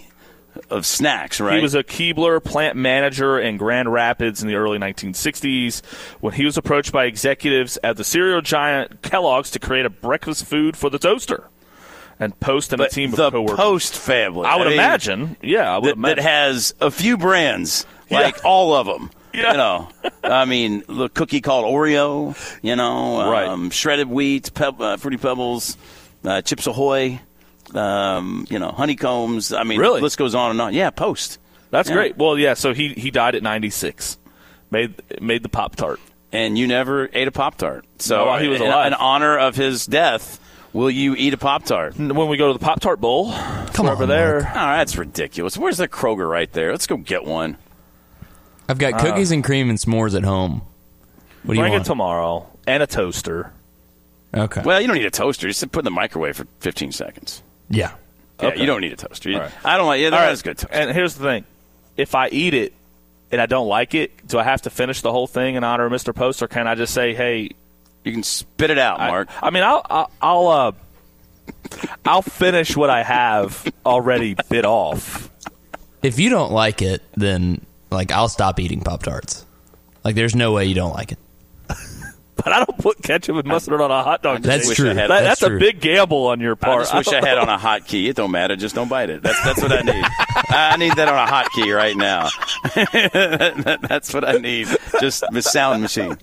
of 0.69 0.85
snacks, 0.85 1.39
right? 1.41 1.57
He 1.57 1.61
was 1.61 1.75
a 1.75 1.83
Keebler 1.83 2.43
plant 2.43 2.77
manager 2.77 3.39
in 3.39 3.57
Grand 3.57 3.91
Rapids 3.91 4.41
in 4.41 4.47
the 4.47 4.55
early 4.55 4.77
1960s 4.79 5.83
when 6.21 6.33
he 6.33 6.45
was 6.45 6.57
approached 6.57 6.91
by 6.91 7.05
executives 7.05 7.77
at 7.83 7.97
the 7.97 8.03
cereal 8.03 8.41
giant 8.41 9.01
Kellogg's 9.01 9.51
to 9.51 9.59
create 9.59 9.85
a 9.85 9.89
breakfast 9.89 10.45
food 10.45 10.77
for 10.77 10.89
the 10.89 10.99
toaster. 10.99 11.49
And 12.19 12.39
Post 12.39 12.71
and 12.71 12.81
a 12.81 12.85
but 12.85 12.91
team 12.91 13.11
the 13.11 13.25
of 13.27 13.33
coworkers. 13.33 13.57
Post 13.57 13.97
family. 13.97 14.45
I 14.45 14.55
would 14.55 14.65
mean, 14.67 14.73
imagine. 14.75 15.35
Yeah, 15.41 15.75
I 15.75 15.79
would 15.79 16.01
that, 16.01 16.15
that 16.15 16.19
has 16.19 16.73
a 16.79 16.89
few 16.89 17.17
brands, 17.17 17.85
Yeah. 18.09 18.21
like 18.21 18.43
all 18.45 18.73
of 18.73 18.87
them. 18.87 19.11
Yeah. 19.41 19.51
You 19.51 19.57
know, 19.57 19.89
I 20.23 20.45
mean, 20.45 20.83
the 20.87 21.09
cookie 21.09 21.41
called 21.41 21.65
Oreo. 21.65 22.35
You 22.61 22.75
know, 22.75 23.29
Right. 23.29 23.47
um, 23.47 23.69
shredded 23.69 24.07
wheat, 24.09 24.51
peb- 24.53 24.79
uh, 24.81 24.97
fruity 24.97 25.17
pebbles, 25.17 25.77
uh, 26.23 26.41
Chips 26.41 26.67
Ahoy. 26.67 27.19
Um, 27.73 28.45
you 28.49 28.59
know, 28.59 28.69
honeycombs. 28.69 29.51
I 29.51 29.63
mean, 29.63 29.79
Really? 29.79 29.99
the 29.99 30.03
list 30.03 30.17
goes 30.17 30.35
on 30.35 30.51
and 30.51 30.61
on. 30.61 30.73
Yeah, 30.73 30.89
Post. 30.91 31.39
That's 31.71 31.89
Yeah. 31.89 31.95
great. 31.95 32.17
Well, 32.17 32.37
yeah. 32.37 32.53
So 32.53 32.73
he 32.73 32.89
he 32.89 33.11
died 33.11 33.35
at 33.35 33.43
96. 33.43 34.17
Made 34.71 35.01
made 35.19 35.43
the 35.43 35.49
Pop 35.49 35.75
Tart. 35.75 35.99
and 36.31 36.57
you 36.57 36.67
never 36.67 37.09
ate 37.13 37.27
a 37.27 37.31
Pop 37.31 37.57
Tart. 37.57 37.85
So, 37.99 38.17
No, 38.17 38.25
while 38.25 38.39
he 38.39 38.47
was 38.49 38.59
alive. 38.59 38.87
in 38.87 38.93
honor 38.93 39.37
of 39.37 39.55
his 39.55 39.85
death, 39.85 40.37
will 40.73 40.89
you 40.91 41.15
eat 41.15 41.33
a 41.33 41.37
Pop 41.37 41.63
Tart? 41.65 41.97
When 41.97 42.27
we 42.27 42.35
go 42.37 42.47
to 42.47 42.53
the 42.53 42.63
Pop 42.63 42.81
Tart 42.81 42.99
Bowl, 42.99 43.31
Come 43.73 43.87
over 43.87 44.03
on, 44.03 44.09
there. 44.09 44.41
Mark. 44.41 44.51
Oh, 44.55 44.77
that's 44.77 44.97
ridiculous. 44.97 45.57
Where's 45.57 45.77
the 45.77 45.87
Kroger 45.87 46.29
right 46.29 46.51
there? 46.51 46.71
Let's 46.71 46.87
go 46.87 46.97
get 46.97 47.23
one. 47.25 47.55
I've 48.67 48.77
got 48.79 48.99
cookies 48.99 49.31
and 49.31 49.43
cream 49.43 49.69
and 49.69 49.77
s'mores 49.79 50.15
at 50.15 50.23
home. 50.23 50.61
What 51.43 51.53
do 51.53 51.59
you 51.59 51.61
Bring 51.63 51.73
want? 51.73 51.83
it 51.85 51.87
tomorrow 51.87 52.47
and 52.65 52.81
a 52.81 52.87
toaster. 52.87 53.51
okay. 54.33 54.61
Well, 54.65 54.81
you 54.81 54.87
don't 54.87 54.97
need 54.97 55.05
a 55.05 55.11
toaster. 55.11 55.47
You 55.47 55.53
just 55.53 55.71
put 55.71 55.79
it 55.79 55.81
in 55.81 55.85
the 55.85 55.91
microwave 55.91 56.35
for 56.37 56.47
15 56.61 56.91
seconds. 56.91 57.41
yeah. 57.69 57.91
Yeah, 58.41 58.47
Okay. 58.49 58.59
you 58.59 58.65
don't 58.65 58.81
need 58.81 58.91
a 58.91 58.97
toaster. 58.97 59.29
You- 59.29 59.37
All 59.37 59.43
right. 59.43 59.51
I 59.63 59.77
don't 59.77 59.85
like. 59.87 60.01
Yeah, 60.01 60.09
that's 60.09 60.39
right. 60.39 60.43
good. 60.43 60.57
Toaster. 60.57 60.75
And 60.75 60.91
here's 60.91 61.15
the 61.15 61.23
thing: 61.23 61.45
if 61.95 62.15
I 62.15 62.27
eat 62.27 62.53
it 62.53 62.73
and 63.31 63.39
I 63.39 63.45
don't 63.45 63.69
like 63.69 63.93
it, 63.95 64.27
do 64.27 64.37
I 64.37 64.43
have 64.43 64.63
to 64.63 64.69
finish 64.69 64.99
the 65.01 65.09
whole 65.11 65.25
thing 65.25 65.55
in 65.55 65.63
honor 65.63 65.85
of 65.85 65.91
Mr. 65.93 66.13
Post, 66.13 66.43
or 66.43 66.47
can 66.49 66.67
I 66.67 66.75
just 66.75 66.93
say, 66.93 67.13
"Hey, 67.13 67.51
You 68.03 68.11
can 68.11 68.23
spit 68.23 68.71
it 68.71 68.77
out, 68.77 68.99
I- 68.99 69.07
Mark. 69.07 69.29
I, 69.41 69.49
mean, 69.51 69.63
I'll, 69.63 69.81
I'll, 69.89 70.11
I'll, 70.21 70.47
uh, 70.49 70.71
I'll 72.05 72.21
finish 72.21 72.75
what 72.75 72.89
I 72.89 73.03
have 73.03 73.71
already 73.85 74.35
bit 74.49 74.65
off. 74.65 75.29
If 76.03 76.19
you 76.19 76.29
don't 76.29 76.51
like 76.51 76.81
it, 76.81 77.01
then 77.15 77.65
like 77.95 78.11
I'll 78.11 78.29
stop 78.29 78.59
eating 78.59 78.81
Pop 78.81 79.01
Tarts. 79.03 79.45
Like 80.03 80.13
there's 80.15 80.35
no 80.35 80.51
way 80.53 80.65
you 80.65 80.75
don't 80.75 80.93
like 80.93 81.11
it. 81.13 81.19
But 82.37 82.51
I 82.51 82.57
don't 82.65 82.77
put 82.77 83.01
ketchup 83.01 83.37
and 83.37 83.47
mustard 83.47 83.79
on 83.79 83.89
a 83.91 84.03
hot 84.03 84.21
dog. 84.21 84.41
That's 84.41 84.71
true. 84.75 84.87
Had- 84.87 84.97
That- 84.97 85.07
That's 85.07 85.39
that's 85.39 85.39
true. 85.39 85.55
a 85.55 85.59
big 85.59 85.79
gamble 85.79 86.27
on 86.27 86.41
your 86.41 86.51
I 86.51 86.55
part. 86.65 86.81
just 86.81 86.93
wish 86.93 87.07
I 87.23 87.25
had 87.25 87.37
on 87.37 87.47
a 87.47 87.57
hot 87.57 87.87
key. 87.87 88.09
It 88.09 88.17
don't 88.17 88.29
matter. 88.29 88.57
Just 88.57 88.75
don't 88.75 88.89
bite 88.89 89.09
it. 89.09 89.23
That's 89.23 89.41
that's 89.41 89.61
what 89.61 89.71
I 89.71 89.79
need. 89.81 90.05
I 90.49 90.75
need 90.75 90.93
that 90.97 91.07
on 91.07 91.15
a 91.15 91.25
hot 91.25 91.49
key 91.53 91.71
right 91.71 91.95
now. 91.95 92.27
that's 93.87 94.13
what 94.13 94.27
I 94.27 94.33
need. 94.33 94.67
Just 94.99 95.23
the 95.31 95.41
sound 95.41 95.81
machine. 95.81 96.17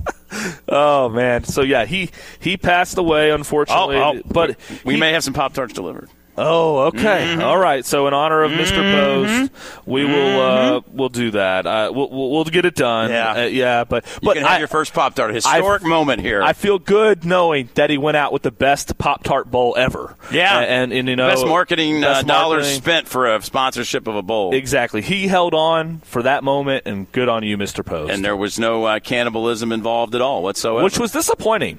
Oh 0.68 1.08
man! 1.08 1.44
So 1.44 1.62
yeah, 1.62 1.86
he 1.86 2.10
he 2.40 2.58
passed 2.58 2.98
away 2.98 3.30
unfortunately. 3.30 3.96
Oh, 3.96 4.18
oh, 4.18 4.22
but 4.26 4.56
we 4.84 4.94
he- 4.94 5.00
may 5.00 5.12
have 5.12 5.24
some 5.24 5.34
Pop 5.34 5.54
Tarts 5.54 5.72
delivered. 5.72 6.10
Oh, 6.36 6.78
okay. 6.86 7.26
Mm-hmm. 7.28 7.42
All 7.42 7.58
right. 7.58 7.84
So 7.84 8.06
in 8.06 8.14
honor 8.14 8.42
of 8.42 8.52
Mr. 8.52 8.80
Post, 8.80 9.52
we 9.86 10.04
will 10.04 10.40
uh, 10.40 10.80
we'll 10.90 11.08
do 11.10 11.32
that. 11.32 11.66
Uh, 11.66 11.92
we'll, 11.94 12.08
we'll 12.10 12.30
we'll 12.30 12.44
get 12.44 12.64
it 12.64 12.74
done. 12.74 13.10
Yeah. 13.10 13.32
Uh, 13.32 13.44
yeah. 13.44 13.84
But 13.84 14.06
You 14.06 14.20
but 14.28 14.34
can 14.34 14.42
have 14.44 14.52
I, 14.52 14.58
your 14.58 14.68
first 14.68 14.94
Pop 14.94 15.14
Tart. 15.14 15.34
Historic 15.34 15.82
moment 15.82 16.20
here. 16.22 16.42
I 16.42 16.54
feel 16.54 16.78
good 16.78 17.24
knowing 17.24 17.68
that 17.74 17.90
he 17.90 17.98
went 17.98 18.16
out 18.16 18.32
with 18.32 18.42
the 18.42 18.50
best 18.50 18.96
Pop 18.98 19.24
Tart 19.24 19.50
bowl 19.50 19.74
ever. 19.76 20.16
yeah, 20.32 20.58
And, 20.60 20.92
and, 20.92 21.08
you 21.08 21.16
know 21.16 21.28
best 21.28 21.46
marketing 21.46 22.00
best 22.00 22.24
uh, 22.24 22.26
dollars 22.28 22.62
marketing. 22.64 22.82
spent 22.82 23.08
for 23.08 23.34
a 23.34 23.42
sponsorship 23.42 24.06
of 24.06 24.16
a 24.16 24.22
bowl. 24.22 24.54
Exactly. 24.54 25.02
He 25.02 25.28
held 25.28 25.52
on 25.54 25.98
for 26.00 26.22
that 26.22 26.42
moment, 26.44 26.84
and 26.86 27.10
good 27.12 27.28
on 27.28 27.42
you, 27.42 27.58
Mr. 27.58 27.84
Post. 27.84 28.10
And 28.12 28.24
there 28.24 28.36
was 28.36 28.58
no 28.58 28.84
uh, 28.84 29.00
cannibalism 29.00 29.70
involved 29.72 30.14
at 30.14 30.20
all 30.22 30.42
whatsoever. 30.42 30.82
which 30.84 30.98
was 30.98 31.12
disappointing. 31.12 31.78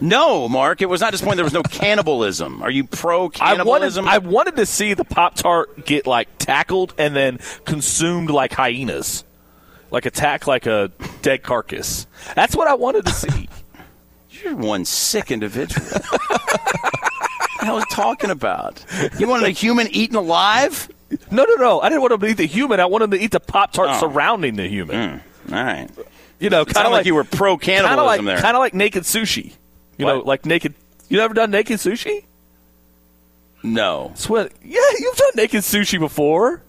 No, 0.00 0.48
Mark. 0.48 0.80
It 0.82 0.86
was 0.88 1.00
not 1.00 1.12
disappointing. 1.12 1.36
There 1.38 1.44
was 1.44 1.52
no 1.52 1.62
cannibalism. 1.70 2.62
Are 2.62 2.70
you 2.70 2.84
pro 2.84 3.16
I 3.16 3.22
wanted, 3.22 3.34
cannibalism? 3.38 4.08
I 4.08 4.18
wanted 4.18 4.56
to 4.56 4.66
see 4.66 4.94
the 4.94 5.04
Pop 5.04 5.34
Tart 5.34 5.84
get 5.86 6.06
like 6.06 6.28
tackled 6.38 6.94
and 6.98 7.14
then 7.16 7.38
consumed 7.64 8.30
like 8.30 8.52
hyenas, 8.52 9.24
like 9.90 10.06
attack 10.06 10.46
like 10.46 10.66
a 10.66 10.90
dead 11.22 11.42
carcass. 11.42 12.06
That's 12.34 12.54
what 12.54 12.68
I 12.68 12.74
wanted 12.74 13.06
to 13.06 13.12
see. 13.12 13.48
You're 14.30 14.54
one 14.56 14.84
sick 14.84 15.30
individual. 15.32 15.84
what 16.28 16.40
the 17.60 17.64
hell 17.66 17.76
are 17.76 17.80
you 17.80 17.84
talking 17.90 18.30
about? 18.30 18.84
You 19.18 19.26
wanted 19.26 19.46
a 19.46 19.50
human 19.50 19.88
eaten 19.88 20.14
alive? 20.16 20.88
No, 21.30 21.44
no, 21.44 21.54
no. 21.54 21.80
I 21.80 21.88
didn't 21.88 22.02
want 22.02 22.12
him 22.12 22.20
to 22.20 22.26
eat 22.28 22.36
the 22.36 22.46
human. 22.46 22.78
I 22.80 22.86
wanted 22.86 23.06
him 23.06 23.10
to 23.12 23.20
eat 23.20 23.30
the 23.32 23.40
Pop 23.40 23.72
Tart 23.72 23.88
Oh. 23.92 23.98
surrounding 24.00 24.54
the 24.56 24.68
human. 24.68 24.96
Mm, 25.48 25.52
all 25.52 25.64
right. 25.64 25.88
You 26.38 26.50
know, 26.50 26.64
Kind 26.64 26.86
of 26.86 26.92
like, 26.92 27.06
you 27.06 27.16
were 27.16 27.24
pro 27.24 27.56
cannibalism 27.56 28.06
like 28.06 28.24
there. 28.36 28.38
kind 28.42 28.56
of 28.56 28.60
like 28.60 28.74
naked 28.74 29.02
sushi. 29.02 29.54
You 29.98 30.06
know, 30.06 30.18
like 30.20 30.46
naked. 30.46 30.74
You 31.08 31.20
ever 31.20 31.34
done 31.34 31.50
naked 31.50 31.78
sushi? 31.78 32.24
no. 33.62 34.12
Sweat. 34.14 34.52
Yeah, 34.64 34.80
you've 34.98 35.16
done 35.16 35.30
naked 35.34 35.60
sushi 35.62 35.98
before. 35.98 36.62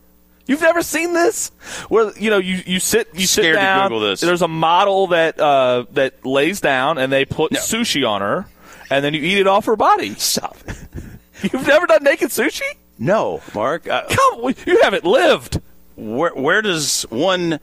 You've 0.47 0.61
never 0.61 0.81
seen 0.81 1.13
this, 1.13 1.51
where 1.89 2.11
you 2.17 2.31
know 2.31 2.39
you, 2.39 2.61
you 2.65 2.79
sit 2.79 3.07
you 3.13 3.27
sit 3.27 3.41
Scared 3.43 3.55
to 3.57 3.61
down. 3.61 3.89
Google 3.89 4.09
this. 4.09 4.21
There's 4.21 4.41
a 4.41 4.47
model 4.47 5.07
that 5.07 5.39
uh, 5.39 5.85
that 5.91 6.25
lays 6.25 6.59
down 6.59 6.97
and 6.97 7.13
they 7.13 7.23
put 7.25 7.51
No. 7.51 7.59
sushi 7.59 8.07
on 8.07 8.21
her, 8.21 8.47
and 8.89 9.05
then 9.05 9.13
you 9.13 9.21
eat 9.21 9.37
it 9.37 9.45
off 9.45 9.65
her 9.65 9.75
body. 9.75 10.15
Stop. 10.15 10.57
You've 11.43 11.67
never 11.67 11.85
done 11.85 12.03
naked 12.03 12.29
sushi? 12.29 12.63
No, 12.97 13.41
Mark. 13.53 13.87
Uh, 13.87 14.03
Come, 14.09 14.53
you 14.65 14.81
haven't 14.81 15.05
lived, 15.05 15.61
where, 15.95 16.33
where 16.33 16.61
does 16.63 17.03
one 17.03 17.59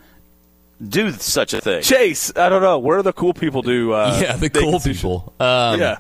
do 0.87 1.11
such 1.13 1.55
a 1.55 1.61
thing? 1.61 1.83
Chase. 1.83 2.33
I 2.37 2.49
don't 2.49 2.63
know 2.63 2.79
where 2.79 2.99
do 2.99 3.03
the 3.03 3.13
cool 3.13 3.35
people 3.35 3.63
do. 3.63 3.93
Uh, 3.93 4.19
yeah, 4.23 4.37
the 4.37 4.51
cool 4.51 4.81
people. 4.81 5.33
Um, 5.41 5.81
Yeah. 5.81 5.99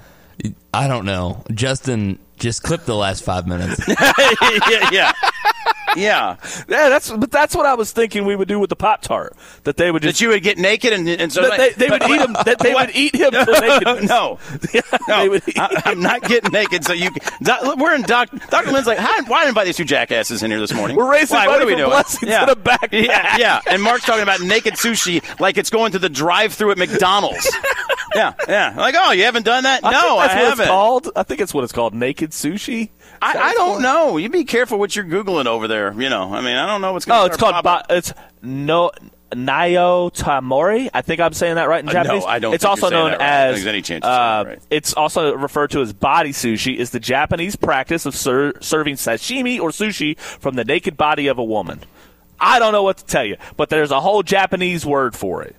I 0.74 0.86
don't 0.86 1.06
know. 1.06 1.42
Justin, 1.52 2.18
just 2.38 2.62
clip 2.62 2.84
the 2.84 2.94
last 2.94 3.24
five 3.24 3.46
minutes. 3.46 3.80
yeah, 3.88 4.90
yeah. 4.92 5.12
Yeah. 5.96 6.36
Yeah, 6.68 6.88
that's 6.88 7.10
but 7.10 7.30
that's 7.30 7.54
what 7.54 7.66
I 7.66 7.74
was 7.74 7.92
thinking 7.92 8.24
we 8.24 8.36
would 8.36 8.48
do 8.48 8.58
with 8.58 8.70
the 8.70 8.76
Pop 8.76 9.02
Tart. 9.02 9.36
That 9.64 9.76
they 9.76 9.90
would 9.90 10.02
just 10.02 10.18
That 10.18 10.24
you 10.24 10.30
would 10.30 10.42
get 10.42 10.58
naked 10.58 10.92
and, 10.92 11.08
and 11.08 11.32
so 11.32 11.42
that 11.42 11.58
they, 11.58 11.70
they 11.72 11.90
would 11.90 12.02
eat 12.02 12.20
him. 12.20 12.36
That 12.46 12.58
they 12.60 12.74
would 12.74 12.90
eat 12.94 13.14
him 13.14 13.32
no, 14.06 14.38
no, 15.08 15.34
eat 15.34 15.58
I, 15.58 15.82
I'm 15.84 16.00
not 16.00 16.22
getting 16.22 16.52
naked. 16.52 16.84
So 16.84 16.92
you, 16.92 17.10
doc, 17.42 17.76
we're 17.76 17.94
in 17.94 18.02
Doc. 18.02 18.30
Dr. 18.50 18.70
Lynn's 18.70 18.86
like, 18.86 18.98
why 18.98 19.40
didn't 19.40 19.48
invite 19.48 19.66
these 19.66 19.76
two 19.76 19.84
jackasses 19.84 20.42
in 20.42 20.50
here 20.50 20.60
this 20.60 20.72
morning? 20.72 20.96
We're 20.96 21.10
raising 21.10 21.36
why, 21.36 21.46
money 21.46 21.58
what 21.58 21.62
are 21.62 21.66
we 21.66 21.72
for 21.72 21.78
doing? 21.78 21.90
blessings 21.90 22.30
yeah. 22.30 22.42
in 22.44 22.48
a 22.50 22.56
backpack. 22.56 22.92
Yeah, 22.92 23.36
yeah. 23.38 23.60
And 23.66 23.82
Mark's 23.82 24.04
talking 24.04 24.22
about 24.22 24.40
naked 24.40 24.74
sushi 24.74 25.22
like 25.40 25.56
it's 25.56 25.70
going 25.70 25.92
to 25.92 25.98
the 25.98 26.08
drive-through 26.08 26.72
at 26.72 26.78
McDonald's. 26.78 27.50
yeah, 28.14 28.34
yeah. 28.48 28.74
Like, 28.76 28.94
oh, 28.98 29.12
you 29.12 29.24
haven't 29.24 29.44
done 29.44 29.64
that? 29.64 29.84
I 29.84 29.90
no, 29.90 29.98
I 29.98 30.14
what 30.14 30.30
haven't. 30.30 30.60
it's 30.60 30.68
called. 30.68 31.10
I 31.16 31.22
think 31.22 31.40
it's 31.40 31.54
what 31.54 31.64
it's 31.64 31.72
called. 31.72 31.94
Naked 31.94 32.30
sushi. 32.30 32.90
I, 33.22 33.38
I 33.50 33.54
don't 33.54 33.82
know. 33.82 34.16
You 34.16 34.28
be 34.28 34.44
careful 34.44 34.78
what 34.78 34.94
you're 34.94 35.04
googling 35.04 35.46
over 35.46 35.68
there. 35.68 35.92
You 35.92 36.08
know, 36.08 36.32
I 36.34 36.40
mean, 36.40 36.56
I 36.56 36.66
don't 36.66 36.80
know 36.80 36.92
what's 36.92 37.04
going. 37.04 37.20
Oh, 37.20 37.24
it's 37.26 37.36
called. 37.36 37.62
Ba- 37.64 37.84
it's 37.90 38.12
no. 38.42 38.90
Nayo 39.32 40.14
Tamori. 40.14 40.88
I 40.94 41.02
think 41.02 41.20
I'm 41.20 41.32
saying 41.32 41.56
that 41.56 41.68
right 41.68 41.82
in 41.82 41.88
Uh, 41.88 42.02
no, 42.04 42.24
I 42.24 42.38
don't 42.38 42.54
It's 42.54 42.62
think 42.62 42.70
also 42.70 42.86
you're 42.90 42.98
known 42.98 43.10
that 43.10 43.18
right. 43.18 43.26
As. 43.26 43.54
there's 43.56 43.66
any 43.66 43.82
chance 43.82 44.04
uh, 44.04 44.44
right. 44.46 44.58
It's 44.70 44.94
also 44.94 45.34
referred 45.34 45.72
to 45.72 45.80
as 45.80 45.92
body 45.92 46.30
sushi. 46.30 46.76
Is 46.76 46.90
the 46.90 47.00
Japanese 47.00 47.56
practice 47.56 48.06
of 48.06 48.14
ser- 48.14 48.54
serving 48.62 48.94
sashimi 48.94 49.58
or 49.60 49.70
sushi 49.70 50.16
from 50.16 50.54
the 50.54 50.64
naked 50.64 50.96
body 50.96 51.26
of 51.26 51.38
a 51.38 51.44
woman. 51.44 51.80
I 52.38 52.60
don't 52.60 52.70
know 52.72 52.84
what 52.84 52.98
to 52.98 53.04
tell 53.04 53.24
you, 53.24 53.36
but 53.56 53.68
there's 53.68 53.90
a 53.90 54.00
whole 54.00 54.22
Japanese 54.22 54.86
word 54.86 55.16
for 55.16 55.42
it. 55.42 55.56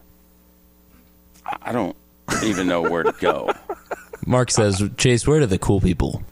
I 1.61 1.73
don't 1.73 1.95
even 2.43 2.67
know 2.67 2.81
where 2.83 3.03
to 3.03 3.13
go. 3.19 3.51
Mark 4.25 4.49
says, 4.49 4.81
Chase, 4.95 5.27
where 5.27 5.39
do 5.41 5.45
the 5.45 5.59
cool 5.59 5.81
people 5.81 6.23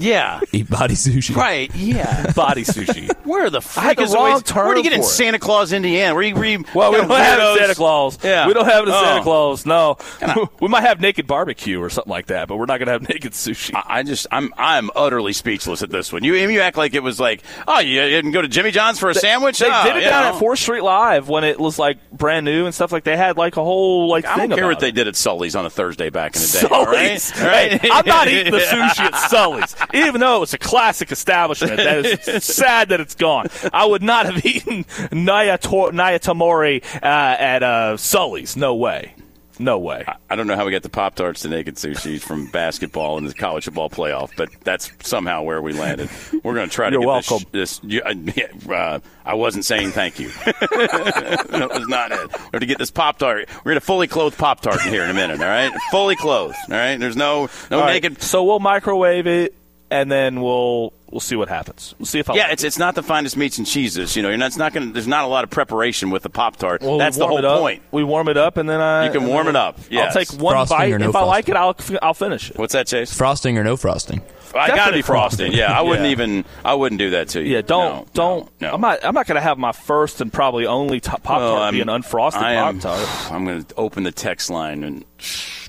yeah. 0.00 0.40
eat 0.52 0.68
body 0.70 0.94
sushi? 0.94 1.34
Right. 1.36 1.74
Yeah. 1.74 2.32
Body 2.34 2.62
sushi. 2.64 3.10
Where 3.26 3.50
the 3.50 3.58
I 3.58 3.60
frick 3.60 3.96
the 3.98 4.02
is 4.04 4.14
wrong 4.14 4.28
always, 4.30 4.42
term 4.44 4.66
Where 4.66 4.74
do 4.74 4.80
you 4.80 4.84
get 4.84 4.92
in 4.92 5.00
for 5.00 5.06
it. 5.06 5.10
Santa 5.10 5.38
Claus, 5.38 5.72
Indiana? 5.72 6.14
Where 6.14 6.22
you, 6.22 6.34
where 6.34 6.44
you 6.44 6.64
Well, 6.74 6.90
we 6.92 6.98
don't 6.98 7.10
have 7.10 7.38
it 7.38 7.42
weirdos- 7.42 7.52
in 7.54 7.58
Santa 7.60 7.74
Claus. 7.74 8.18
Yeah. 8.24 8.46
We 8.46 8.54
don't 8.54 8.64
have 8.66 8.84
it 8.84 8.88
in 8.88 8.94
Oh. 8.94 9.02
Santa 9.02 9.22
Claus. 9.22 9.66
No. 9.66 9.98
we 10.60 10.68
might 10.68 10.82
have 10.82 11.00
naked 11.00 11.26
barbecue 11.26 11.80
or 11.80 11.90
something 11.90 12.10
like 12.10 12.26
that, 12.26 12.48
but 12.48 12.56
we're 12.56 12.66
not 12.66 12.78
going 12.78 12.86
to 12.86 12.92
have 12.92 13.02
naked 13.08 13.32
sushi. 13.32 13.80
I 13.86 14.02
just 14.02 14.26
I'm 14.30 14.52
I'm 14.56 14.90
utterly 14.96 15.32
speechless 15.32 15.82
at 15.82 15.90
this 15.90 16.12
one. 16.12 16.24
You 16.24 16.34
you 16.34 16.60
act 16.60 16.76
like 16.76 16.94
it 16.94 17.02
was 17.02 17.20
like 17.20 17.42
oh 17.68 17.78
you 17.80 18.00
didn't 18.00 18.30
go 18.32 18.42
to 18.42 18.48
Jimmy 18.48 18.70
John's 18.70 18.98
for 18.98 19.10
a 19.10 19.14
sandwich. 19.14 19.58
They 19.58 19.68
Oh, 19.70 19.84
did 19.84 19.96
it 19.96 20.04
you 20.04 20.08
down 20.10 20.24
know. 20.24 20.32
at 20.34 20.38
Fourth 20.38 20.58
Street 20.58 20.82
Live 20.82 21.28
when 21.28 21.44
it 21.44 21.58
was 21.60 21.78
like 21.78 21.98
brand 22.10 22.44
new 22.44 22.64
and 22.66 22.74
stuff. 22.74 22.92
Like 22.92 23.04
they 23.04 23.16
had 23.16 23.36
like 23.36 23.56
a 23.56 23.62
whole 23.64 24.08
like 24.08 24.24
I 24.24 24.36
thing 24.36 24.48
don't 24.50 24.58
care 24.58 24.64
about 24.66 24.76
what 24.76 24.80
they 24.80 24.88
it. 24.88 24.94
did 24.94 25.08
at 25.08 25.16
Sully's 25.16 25.54
on 25.54 25.66
a 25.66 25.70
Thursday 25.70 26.10
back 26.10 26.34
in 26.36 26.42
the 26.42 26.58
day. 26.62 26.74
all 26.74 26.86
right? 26.86 27.20
Sully's. 27.20 27.42
All 27.42 27.48
right? 27.48 27.80
Hey, 27.80 27.88
I'm 27.92 28.06
not 28.06 28.28
eating 28.28 28.52
the 28.52 28.58
sushi 28.60 29.00
at 29.00 29.14
Sully's, 29.30 29.74
even 29.94 30.20
though 30.20 30.36
it 30.36 30.40
was 30.40 30.54
a 30.54 30.58
classic 30.58 31.12
establishment. 31.12 31.76
That 31.76 32.04
is 32.06 32.44
sad 32.44 32.90
that 32.90 33.00
it's 33.00 33.14
gone. 33.14 33.48
I 33.72 33.84
would 33.86 34.02
not 34.02 34.26
have 34.26 34.44
eaten 34.44 34.84
Nayato- 34.84 35.90
Nayatamori 35.92 36.84
uh, 36.96 36.98
at 37.06 37.62
uh, 37.62 37.96
Sully's. 37.96 38.56
No 38.56 38.74
way. 38.74 39.14
No 39.58 39.78
way. 39.78 40.06
I 40.30 40.36
don't 40.36 40.46
know 40.46 40.56
how 40.56 40.64
we 40.64 40.72
got 40.72 40.82
the 40.82 40.88
Pop 40.88 41.16
Tarts 41.16 41.42
to 41.42 41.48
naked 41.50 41.74
sushi 41.74 42.18
from 42.18 42.46
basketball 42.46 43.18
in 43.18 43.26
the 43.26 43.34
college 43.34 43.66
football 43.66 43.90
playoff, 43.90 44.30
but 44.34 44.48
that's 44.64 44.90
somehow 45.06 45.42
where 45.42 45.60
we 45.60 45.74
landed. 45.74 46.08
We're 46.42 46.54
going 46.54 46.70
to 46.70 46.74
try 46.74 46.88
to 46.88 46.94
You're 46.94 47.02
get 47.02 47.06
welcome. 47.06 47.46
this. 47.52 47.78
uh, 47.84 48.72
uh, 48.72 49.00
I 49.22 49.34
wasn't 49.34 49.66
saying 49.66 49.90
thank 49.90 50.18
you. 50.18 50.28
that 50.46 51.68
was 51.74 51.86
not 51.88 52.10
it. 52.10 52.30
We 52.32 52.38
have 52.54 52.60
to 52.60 52.66
get 52.66 52.78
this 52.78 52.90
Pop 52.90 53.18
Tart. 53.18 53.50
We're 53.58 53.72
going 53.72 53.74
to 53.76 53.80
fully 53.82 54.06
clothed 54.06 54.38
Pop 54.38 54.62
Tart 54.62 54.80
in 54.86 54.90
here 54.94 55.04
in 55.04 55.10
a 55.10 55.14
minute. 55.14 55.40
All 55.40 55.46
right, 55.46 55.70
fully 55.90 56.16
clothed. 56.16 56.56
All 56.70 56.76
right. 56.76 56.96
There's 56.98 57.16
no 57.16 57.50
no 57.70 57.80
All 57.80 57.84
right, 57.84 58.02
naked. 58.02 58.22
So 58.22 58.44
we'll 58.44 58.60
microwave 58.60 59.26
it 59.26 59.54
and 59.90 60.10
then 60.10 60.40
we'll 60.40 60.92
we'll 61.10 61.20
see 61.20 61.36
what 61.36 61.48
happens. 61.48 61.94
We'll 61.98 62.06
see 62.06 62.18
if 62.20 62.30
I 62.30 62.34
Yeah, 62.34 62.42
like 62.44 62.52
it's 62.54 62.64
it's 62.64 62.78
not 62.78 62.94
the 62.94 63.02
finest 63.02 63.36
meats 63.36 63.58
and 63.58 63.66
cheeses. 63.66 64.16
You 64.16 64.22
know, 64.22 64.28
you're 64.28 64.38
not, 64.38 64.46
it's 64.46 64.56
not 64.56 64.72
going. 64.72 64.88
to 64.88 64.92
There's 64.92 65.08
not 65.08 65.24
a 65.24 65.28
lot 65.28 65.44
of 65.44 65.50
preparation 65.50 66.10
with 66.10 66.22
the 66.22 66.30
Pop 66.30 66.56
Tart. 66.56 66.80
Well, 66.82 66.92
we 66.92 66.98
That's 66.98 67.16
the 67.16 67.24
warm 67.24 67.30
whole 67.30 67.38
it 67.38 67.44
up. 67.44 67.60
point. 67.60 67.82
We 67.90 68.04
warm 68.04 68.28
it 68.28 68.36
up 68.36 68.56
and 68.56 68.68
then 68.68 68.80
I 68.80 69.06
You 69.06 69.12
can 69.12 69.26
warm 69.26 69.48
it 69.48 69.56
up, 69.56 69.78
yes. 69.90 70.14
I'll 70.16 70.24
take 70.24 70.40
one 70.40 70.54
Frosting 70.54 70.78
bite. 70.78 70.92
or 70.92 70.98
no 70.98 71.10
if 71.10 71.16
I 71.16 71.24
like 71.24 71.48
it, 71.48 71.56
I'll 71.56 71.76
I'll 72.02 72.14
finish 72.14 72.50
it. 72.50 72.58
What's 72.58 72.72
that, 72.74 72.86
Chase? 72.86 73.12
Frosting 73.12 73.58
or 73.58 73.64
no 73.64 73.76
frosting? 73.76 74.22
I 74.54 74.68
got 74.68 74.86
to 74.86 74.92
be 74.92 75.02
frosting. 75.02 75.52
Yeah, 75.52 75.72
I 75.76 75.82
wouldn't 75.82 76.06
Yeah. 76.06 76.12
even. 76.12 76.44
I 76.64 76.74
wouldn't 76.74 76.98
do 76.98 77.10
that 77.10 77.28
to 77.30 77.42
you. 77.42 77.54
Yeah, 77.54 77.60
don't 77.62 77.94
No, 77.94 78.06
don't. 78.14 78.60
No, 78.60 78.68
no. 78.68 78.74
I'm 78.74 78.80
not. 78.80 79.04
I'm 79.04 79.14
not 79.14 79.26
going 79.26 79.36
to 79.36 79.40
have 79.42 79.58
my 79.58 79.72
first 79.72 80.20
and 80.20 80.32
probably 80.32 80.66
only 80.66 81.00
pop 81.00 81.22
tart 81.22 81.42
I'm- 81.62 81.74
be 81.74 81.80
an 81.80 81.88
unfrosted 81.88 82.32
pop 82.32 82.80
tart. 82.80 83.32
I'm 83.32 83.44
going 83.44 83.64
to 83.64 83.74
open 83.76 84.02
the 84.04 84.12
text 84.12 84.50
line 84.50 84.84
and 84.84 85.04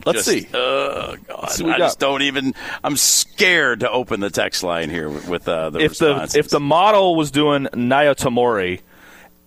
Let's 0.06 0.26
just- 0.26 0.28
see. 0.30 0.48
Oh 0.54 1.15
God, 1.28 1.50
see 1.52 1.63
I 1.65 1.67
we 1.67 1.78
just 1.78 2.00
don't 2.00 2.22
even. 2.24 2.54
I'm 2.84 2.98
scared 2.98 3.82
to 3.82 3.91
open 3.91 4.20
the 4.20 4.30
text 4.30 4.63
line 4.63 4.89
here 4.89 5.10
with, 5.10 5.28
with 5.28 5.48
uh, 5.48 5.70
the 5.72 5.80
If 5.80 5.98
the 5.98 6.34
if 6.36 6.50
the 6.50 6.60
model 6.60 7.15
was 7.15 7.32
doing 7.32 7.67
Naya 7.74 8.15
Tamori, 8.15 8.82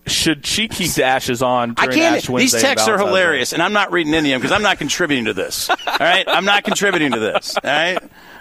should 0.07 0.45
she 0.47 0.69
keep 0.69 0.93
the 0.93 1.03
ashes 1.05 1.43
on? 1.43 1.75
I 1.79 1.87
can't. 1.87 2.17
Ash 2.19 2.29
Wednesday 2.29 2.59
These 2.59 2.63
texts 2.63 2.89
are 2.89 2.99
hilarious, 2.99 3.53
and 3.55 3.63
I'm 3.63 3.73
not 3.73 3.91
reading 3.91 4.13
any 4.15 4.33
of 4.33 4.35
them 4.35 4.43
because 4.43 4.55
I'm 4.55 4.63
not 4.63 4.79
contributing 4.79 5.25
to 5.25 5.33
this. 5.35 5.71
All 5.71 5.77
right, 5.99 6.25
I'm 6.29 6.45
not 6.45 6.63
contributing 6.65 7.13
to 7.13 7.19
this. 7.21 7.57
All 7.57 7.71
right, 7.71 7.99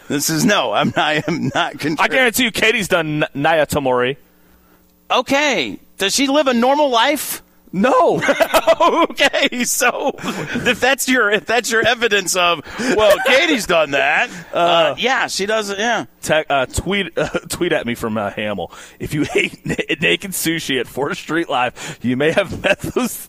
this 0.08 0.30
is 0.30 0.46
no. 0.46 0.72
I'm 0.74 0.88
not. 0.88 0.98
I 0.98 1.24
am 1.28 1.52
not 1.54 1.86
I 2.00 2.08
guarantee 2.08 2.44
you, 2.44 2.52
Katie's 2.52 2.88
done 2.88 3.24
N- 3.24 3.30
Naya 3.34 3.66
Tamori. 3.66 4.18
Okay, 5.12 5.80
does 5.98 6.16
she 6.16 6.28
live 6.28 6.48
a 6.48 6.54
normal 6.54 6.90
life? 6.90 7.44
No, 7.76 8.22
okay, 9.10 9.64
so 9.64 10.12
if 10.22 10.80
that's 10.80 11.10
your 11.10 11.32
if 11.32 11.48
that's 11.48 11.72
your 11.72 11.84
evidence 11.86 12.36
of 12.36 12.62
well, 12.96 13.18
Katie's 13.26 13.66
done 13.66 13.92
that. 13.92 14.30
Uh, 14.54 14.94
yeah, 15.00 15.26
she 15.26 15.48
does. 15.48 15.72
it. 15.72 15.80
Yeah, 15.80 16.06
Te- 16.22 16.46
uh, 16.48 16.68
tweet 16.68 17.18
uh, 17.18 17.30
tweet 17.50 17.74
at 17.74 17.88
me 17.88 17.96
from 17.96 18.16
uh, 18.16 18.30
Hamill. 18.30 18.72
If 19.00 19.16
you 19.16 19.26
ate 19.36 19.66
na- 19.66 19.76
naked 20.00 20.32
sushi 20.32 20.80
at 20.80 20.86
Fourth 20.88 21.18
Street 21.18 21.50
Live, 21.50 21.98
you 22.04 22.16
may 22.16 22.32
have 22.32 22.62
methos- 22.64 23.28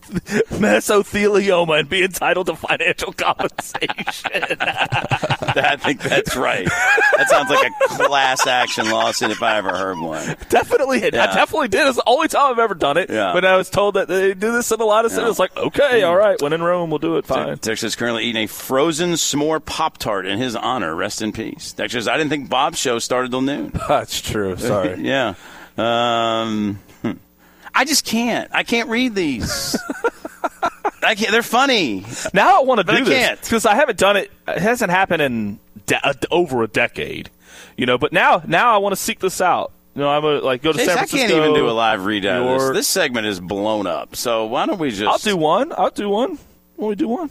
mesothelioma 0.51 1.79
and 1.79 1.89
be 1.89 2.03
entitled 2.03 2.45
to 2.45 2.55
financial 2.55 3.13
compensation. 3.13 4.59
I 4.59 5.75
think 5.79 6.01
that's 6.03 6.35
right. 6.35 6.65
That 7.17 7.29
sounds 7.29 7.49
like 7.49 7.65
a 7.67 7.87
class 8.05 8.45
action 8.45 8.91
lawsuit 8.91 9.31
if 9.31 9.41
I 9.41 9.57
ever 9.57 9.75
heard 9.75 9.97
one. 9.99 10.35
definitely, 10.49 11.03
I 11.03 11.09
definitely 11.09 11.69
did. 11.69 11.87
It's 11.87 11.97
the 11.97 12.03
only 12.05 12.27
time 12.27 12.51
I've 12.51 12.59
ever 12.59 12.75
done 12.75 12.97
it. 12.97 13.09
Yeah. 13.09 13.33
But 13.33 13.43
I 13.45 13.57
was 13.57 13.71
told 13.71 13.95
that 13.95 14.07
they 14.07 14.34
do 14.39 14.51
this 14.51 14.71
in 14.71 14.79
a 14.79 14.85
lot 14.85 15.05
of 15.05 15.11
cities. 15.11 15.29
It's 15.29 15.39
like, 15.39 15.55
okay, 15.57 16.03
all 16.03 16.15
right, 16.15 16.41
when 16.41 16.53
in 16.53 16.61
Rome, 16.61 16.89
we'll 16.89 16.99
do 16.99 17.17
it. 17.17 17.25
Fine. 17.25 17.57
Texas 17.59 17.83
is 17.83 17.95
currently 17.95 18.23
eating 18.23 18.43
a 18.43 18.47
frozen 18.47 19.11
s'more 19.13 19.63
Pop 19.63 19.97
Tart 19.97 20.25
in 20.25 20.37
his 20.37 20.55
honor. 20.55 20.95
Rest 20.95 21.21
in 21.21 21.31
peace. 21.31 21.73
Texas, 21.73 22.07
I 22.07 22.17
didn't 22.17 22.29
think 22.29 22.49
Bob's 22.49 22.79
show 22.79 22.99
started 22.99 23.31
till 23.31 23.41
noon. 23.41 23.71
That's 23.87 24.21
true. 24.21 24.55
Sorry. 24.57 24.99
yeah. 25.01 25.35
Um, 25.77 26.79
hmm. 27.01 27.11
I 27.73 27.85
just 27.85 28.05
can't. 28.05 28.49
I 28.53 28.63
can't 28.63 28.89
read 28.89 29.15
these. 29.15 29.77
I 31.03 31.15
can't. 31.15 31.31
They're 31.31 31.43
funny. 31.43 32.05
Now 32.33 32.59
I 32.59 32.63
want 32.63 32.79
to 32.79 32.85
But 32.85 32.95
I 32.95 32.99
do 32.99 33.05
this 33.05 33.39
because 33.41 33.65
I 33.65 33.75
haven't 33.75 33.99
done 33.99 34.17
it. 34.17 34.31
It 34.47 34.59
hasn't 34.59 34.91
happened 34.91 35.21
in 35.21 35.59
de- 35.85 36.07
uh, 36.07 36.13
over 36.31 36.63
a 36.63 36.67
decade, 36.67 37.29
you 37.77 37.85
know. 37.85 37.97
But 37.97 38.11
now, 38.11 38.41
now 38.47 38.73
I 38.73 38.77
want 38.77 38.93
to 38.93 39.01
seek 39.01 39.19
this 39.19 39.41
out. 39.41 39.71
Know, 39.95 40.09
I'm 40.09 40.21
gonna 40.21 40.39
like 40.39 40.61
go 40.61 40.73
to 40.73 40.77
Jason, 40.77 40.89
San 40.89 40.97
I 40.97 41.05
Francisco. 41.05 41.27
can't 41.27 41.39
even 41.39 41.53
do 41.53 41.69
a 41.69 41.71
live 41.71 42.01
readout 42.01 42.41
of 42.55 42.59
this. 42.59 42.77
This 42.79 42.87
segment 42.87 43.27
is 43.27 43.39
blown 43.39 43.87
up. 43.87 44.15
So 44.17 44.45
why 44.45 44.65
don't 44.65 44.77
we 44.77 44.91
just? 44.91 45.03
I'll 45.03 45.17
do 45.17 45.37
one. 45.37 45.71
I'll 45.77 45.89
do 45.89 46.09
one. 46.09 46.37
When 46.75 46.89
we 46.89 46.95
do 46.95 47.07
one. 47.07 47.29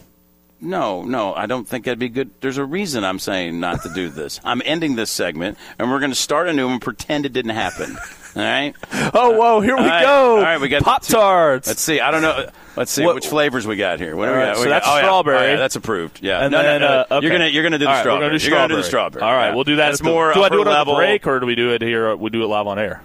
No, 0.63 1.03
no, 1.03 1.35
I 1.35 1.45
don't 1.45 1.69
think 1.69 1.85
that'd 1.85 1.99
be 1.99 2.09
good. 2.09 2.31
There's 2.41 2.57
a 2.57 2.65
reason 2.65 3.05
I'm 3.05 3.19
saying 3.19 3.61
not 3.61 3.83
to 3.83 3.93
do 3.93 4.09
this. 4.11 4.41
I'm 4.45 4.63
ending 4.65 4.97
this 4.97 5.11
segment, 5.11 5.59
and 5.79 5.91
we're 5.91 5.99
going 5.99 6.13
to 6.13 6.17
start 6.17 6.49
a 6.49 6.55
new 6.55 6.67
one. 6.67 6.81
Pretend 6.81 7.27
it 7.27 7.35
didn't 7.35 7.51
happen. 7.51 7.99
All 8.35 8.43
right. 8.43 8.75
Oh, 9.17 9.31
whoa! 9.39 9.61
Here 9.61 9.77
we 9.77 9.83
All 9.83 9.87
right. 9.89 10.03
go. 10.03 10.37
All 10.37 10.43
right, 10.43 10.59
we 10.61 10.69
got 10.69 10.83
Pop 10.83 11.03
Tarts. 11.03 11.69
Let's 11.69 11.83
see. 11.83 12.01
I 12.01 12.11
don't 12.11 12.23
know. 12.23 12.49
Let's 12.77 12.91
see 12.91 13.05
What- 13.05 13.15
which 13.15 13.27
flavors 13.29 13.67
we 13.67 13.77
got 13.77 14.01
here. 14.01 14.17
What 14.17 14.27
do 14.27 14.33
All 14.33 14.37
we 14.37 14.43
right, 14.43 14.49
got? 14.51 14.57
so 14.57 14.63
We 14.63 14.69
got- 14.69 14.75
that's 14.83 14.89
oh, 14.89 14.95
yeah. 14.97 15.01
strawberry. 15.03 15.37
Oh, 15.39 15.47
yeah, 15.51 15.57
that's 15.57 15.77
approved. 15.77 16.19
Yeah. 16.23 16.41
And 16.41 16.53
no, 16.53 16.63
then, 16.63 16.81
no, 16.81 16.89
no. 16.89 16.95
uh, 16.95 17.07
okay. 17.19 17.27
You're 17.27 17.33
gonna 17.39 17.49
you're 17.49 17.63
gonna 17.63 17.79
do 17.79 17.85
the 17.85 17.89
All 17.91 17.95
right, 17.97 18.01
strawberry. 18.03 18.31
We're 18.33 18.39
You're 18.39 18.51
gonna 18.51 18.69
do 18.69 18.77
the 18.77 18.83
strawberry. 18.83 19.23
All 19.23 19.33
right, 19.33 19.49
Yeah. 19.49 19.55
we'll 19.55 19.65
do 19.65 19.77
that. 19.77 19.87
That's 19.91 20.01
at 20.01 20.05
the- 20.05 20.11
more. 20.11 20.33
Do 20.35 20.43
I 20.43 20.49
do 20.49 20.61
it 20.61 20.67
upper 20.69 20.81
at 20.81 20.85
the 20.85 20.95
break 20.95 21.27
or 21.27 21.41
do 21.41 21.47
we 21.47 21.55
do 21.55 21.71
it 21.73 21.83
here? 21.83 22.09
Or 22.09 22.17
we 22.17 22.31
do 22.31 22.43
it 22.43 22.47
live 22.47 22.67
on 22.67 22.79
air. 22.79 23.03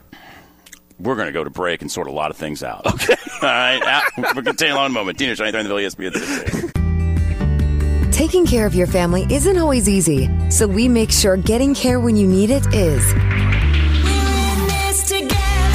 We're 0.99 1.15
going 1.15 1.27
to 1.27 1.31
go 1.31 1.45
to 1.45 1.49
break 1.49 1.81
and 1.81 1.89
sort 1.89 2.07
a 2.07 2.11
lot 2.11 2.29
of 2.29 2.35
things 2.35 2.61
out. 2.61 2.85
Okay. 2.85 3.15
All 3.41 3.47
right. 3.49 4.01
We're 4.17 4.41
going 4.41 4.57
to 4.57 4.63
take 4.65 4.71
a 4.71 4.75
long 4.75 4.91
moment. 4.91 5.17
Tina 5.17 5.33
Shine, 5.33 5.53
the 5.53 5.63
Ville, 5.63 5.77
ESPN 5.77 6.13
680. 6.13 8.11
Taking 8.11 8.45
care 8.45 8.65
of 8.65 8.75
your 8.75 8.87
family 8.87 9.25
isn't 9.29 9.57
always 9.57 9.87
easy, 9.87 10.29
so 10.49 10.67
we 10.67 10.89
make 10.89 11.09
sure 11.09 11.37
getting 11.37 11.73
care 11.73 12.01
when 12.01 12.17
you 12.17 12.27
need 12.27 12.49
it 12.49 12.65
is. 12.73 13.13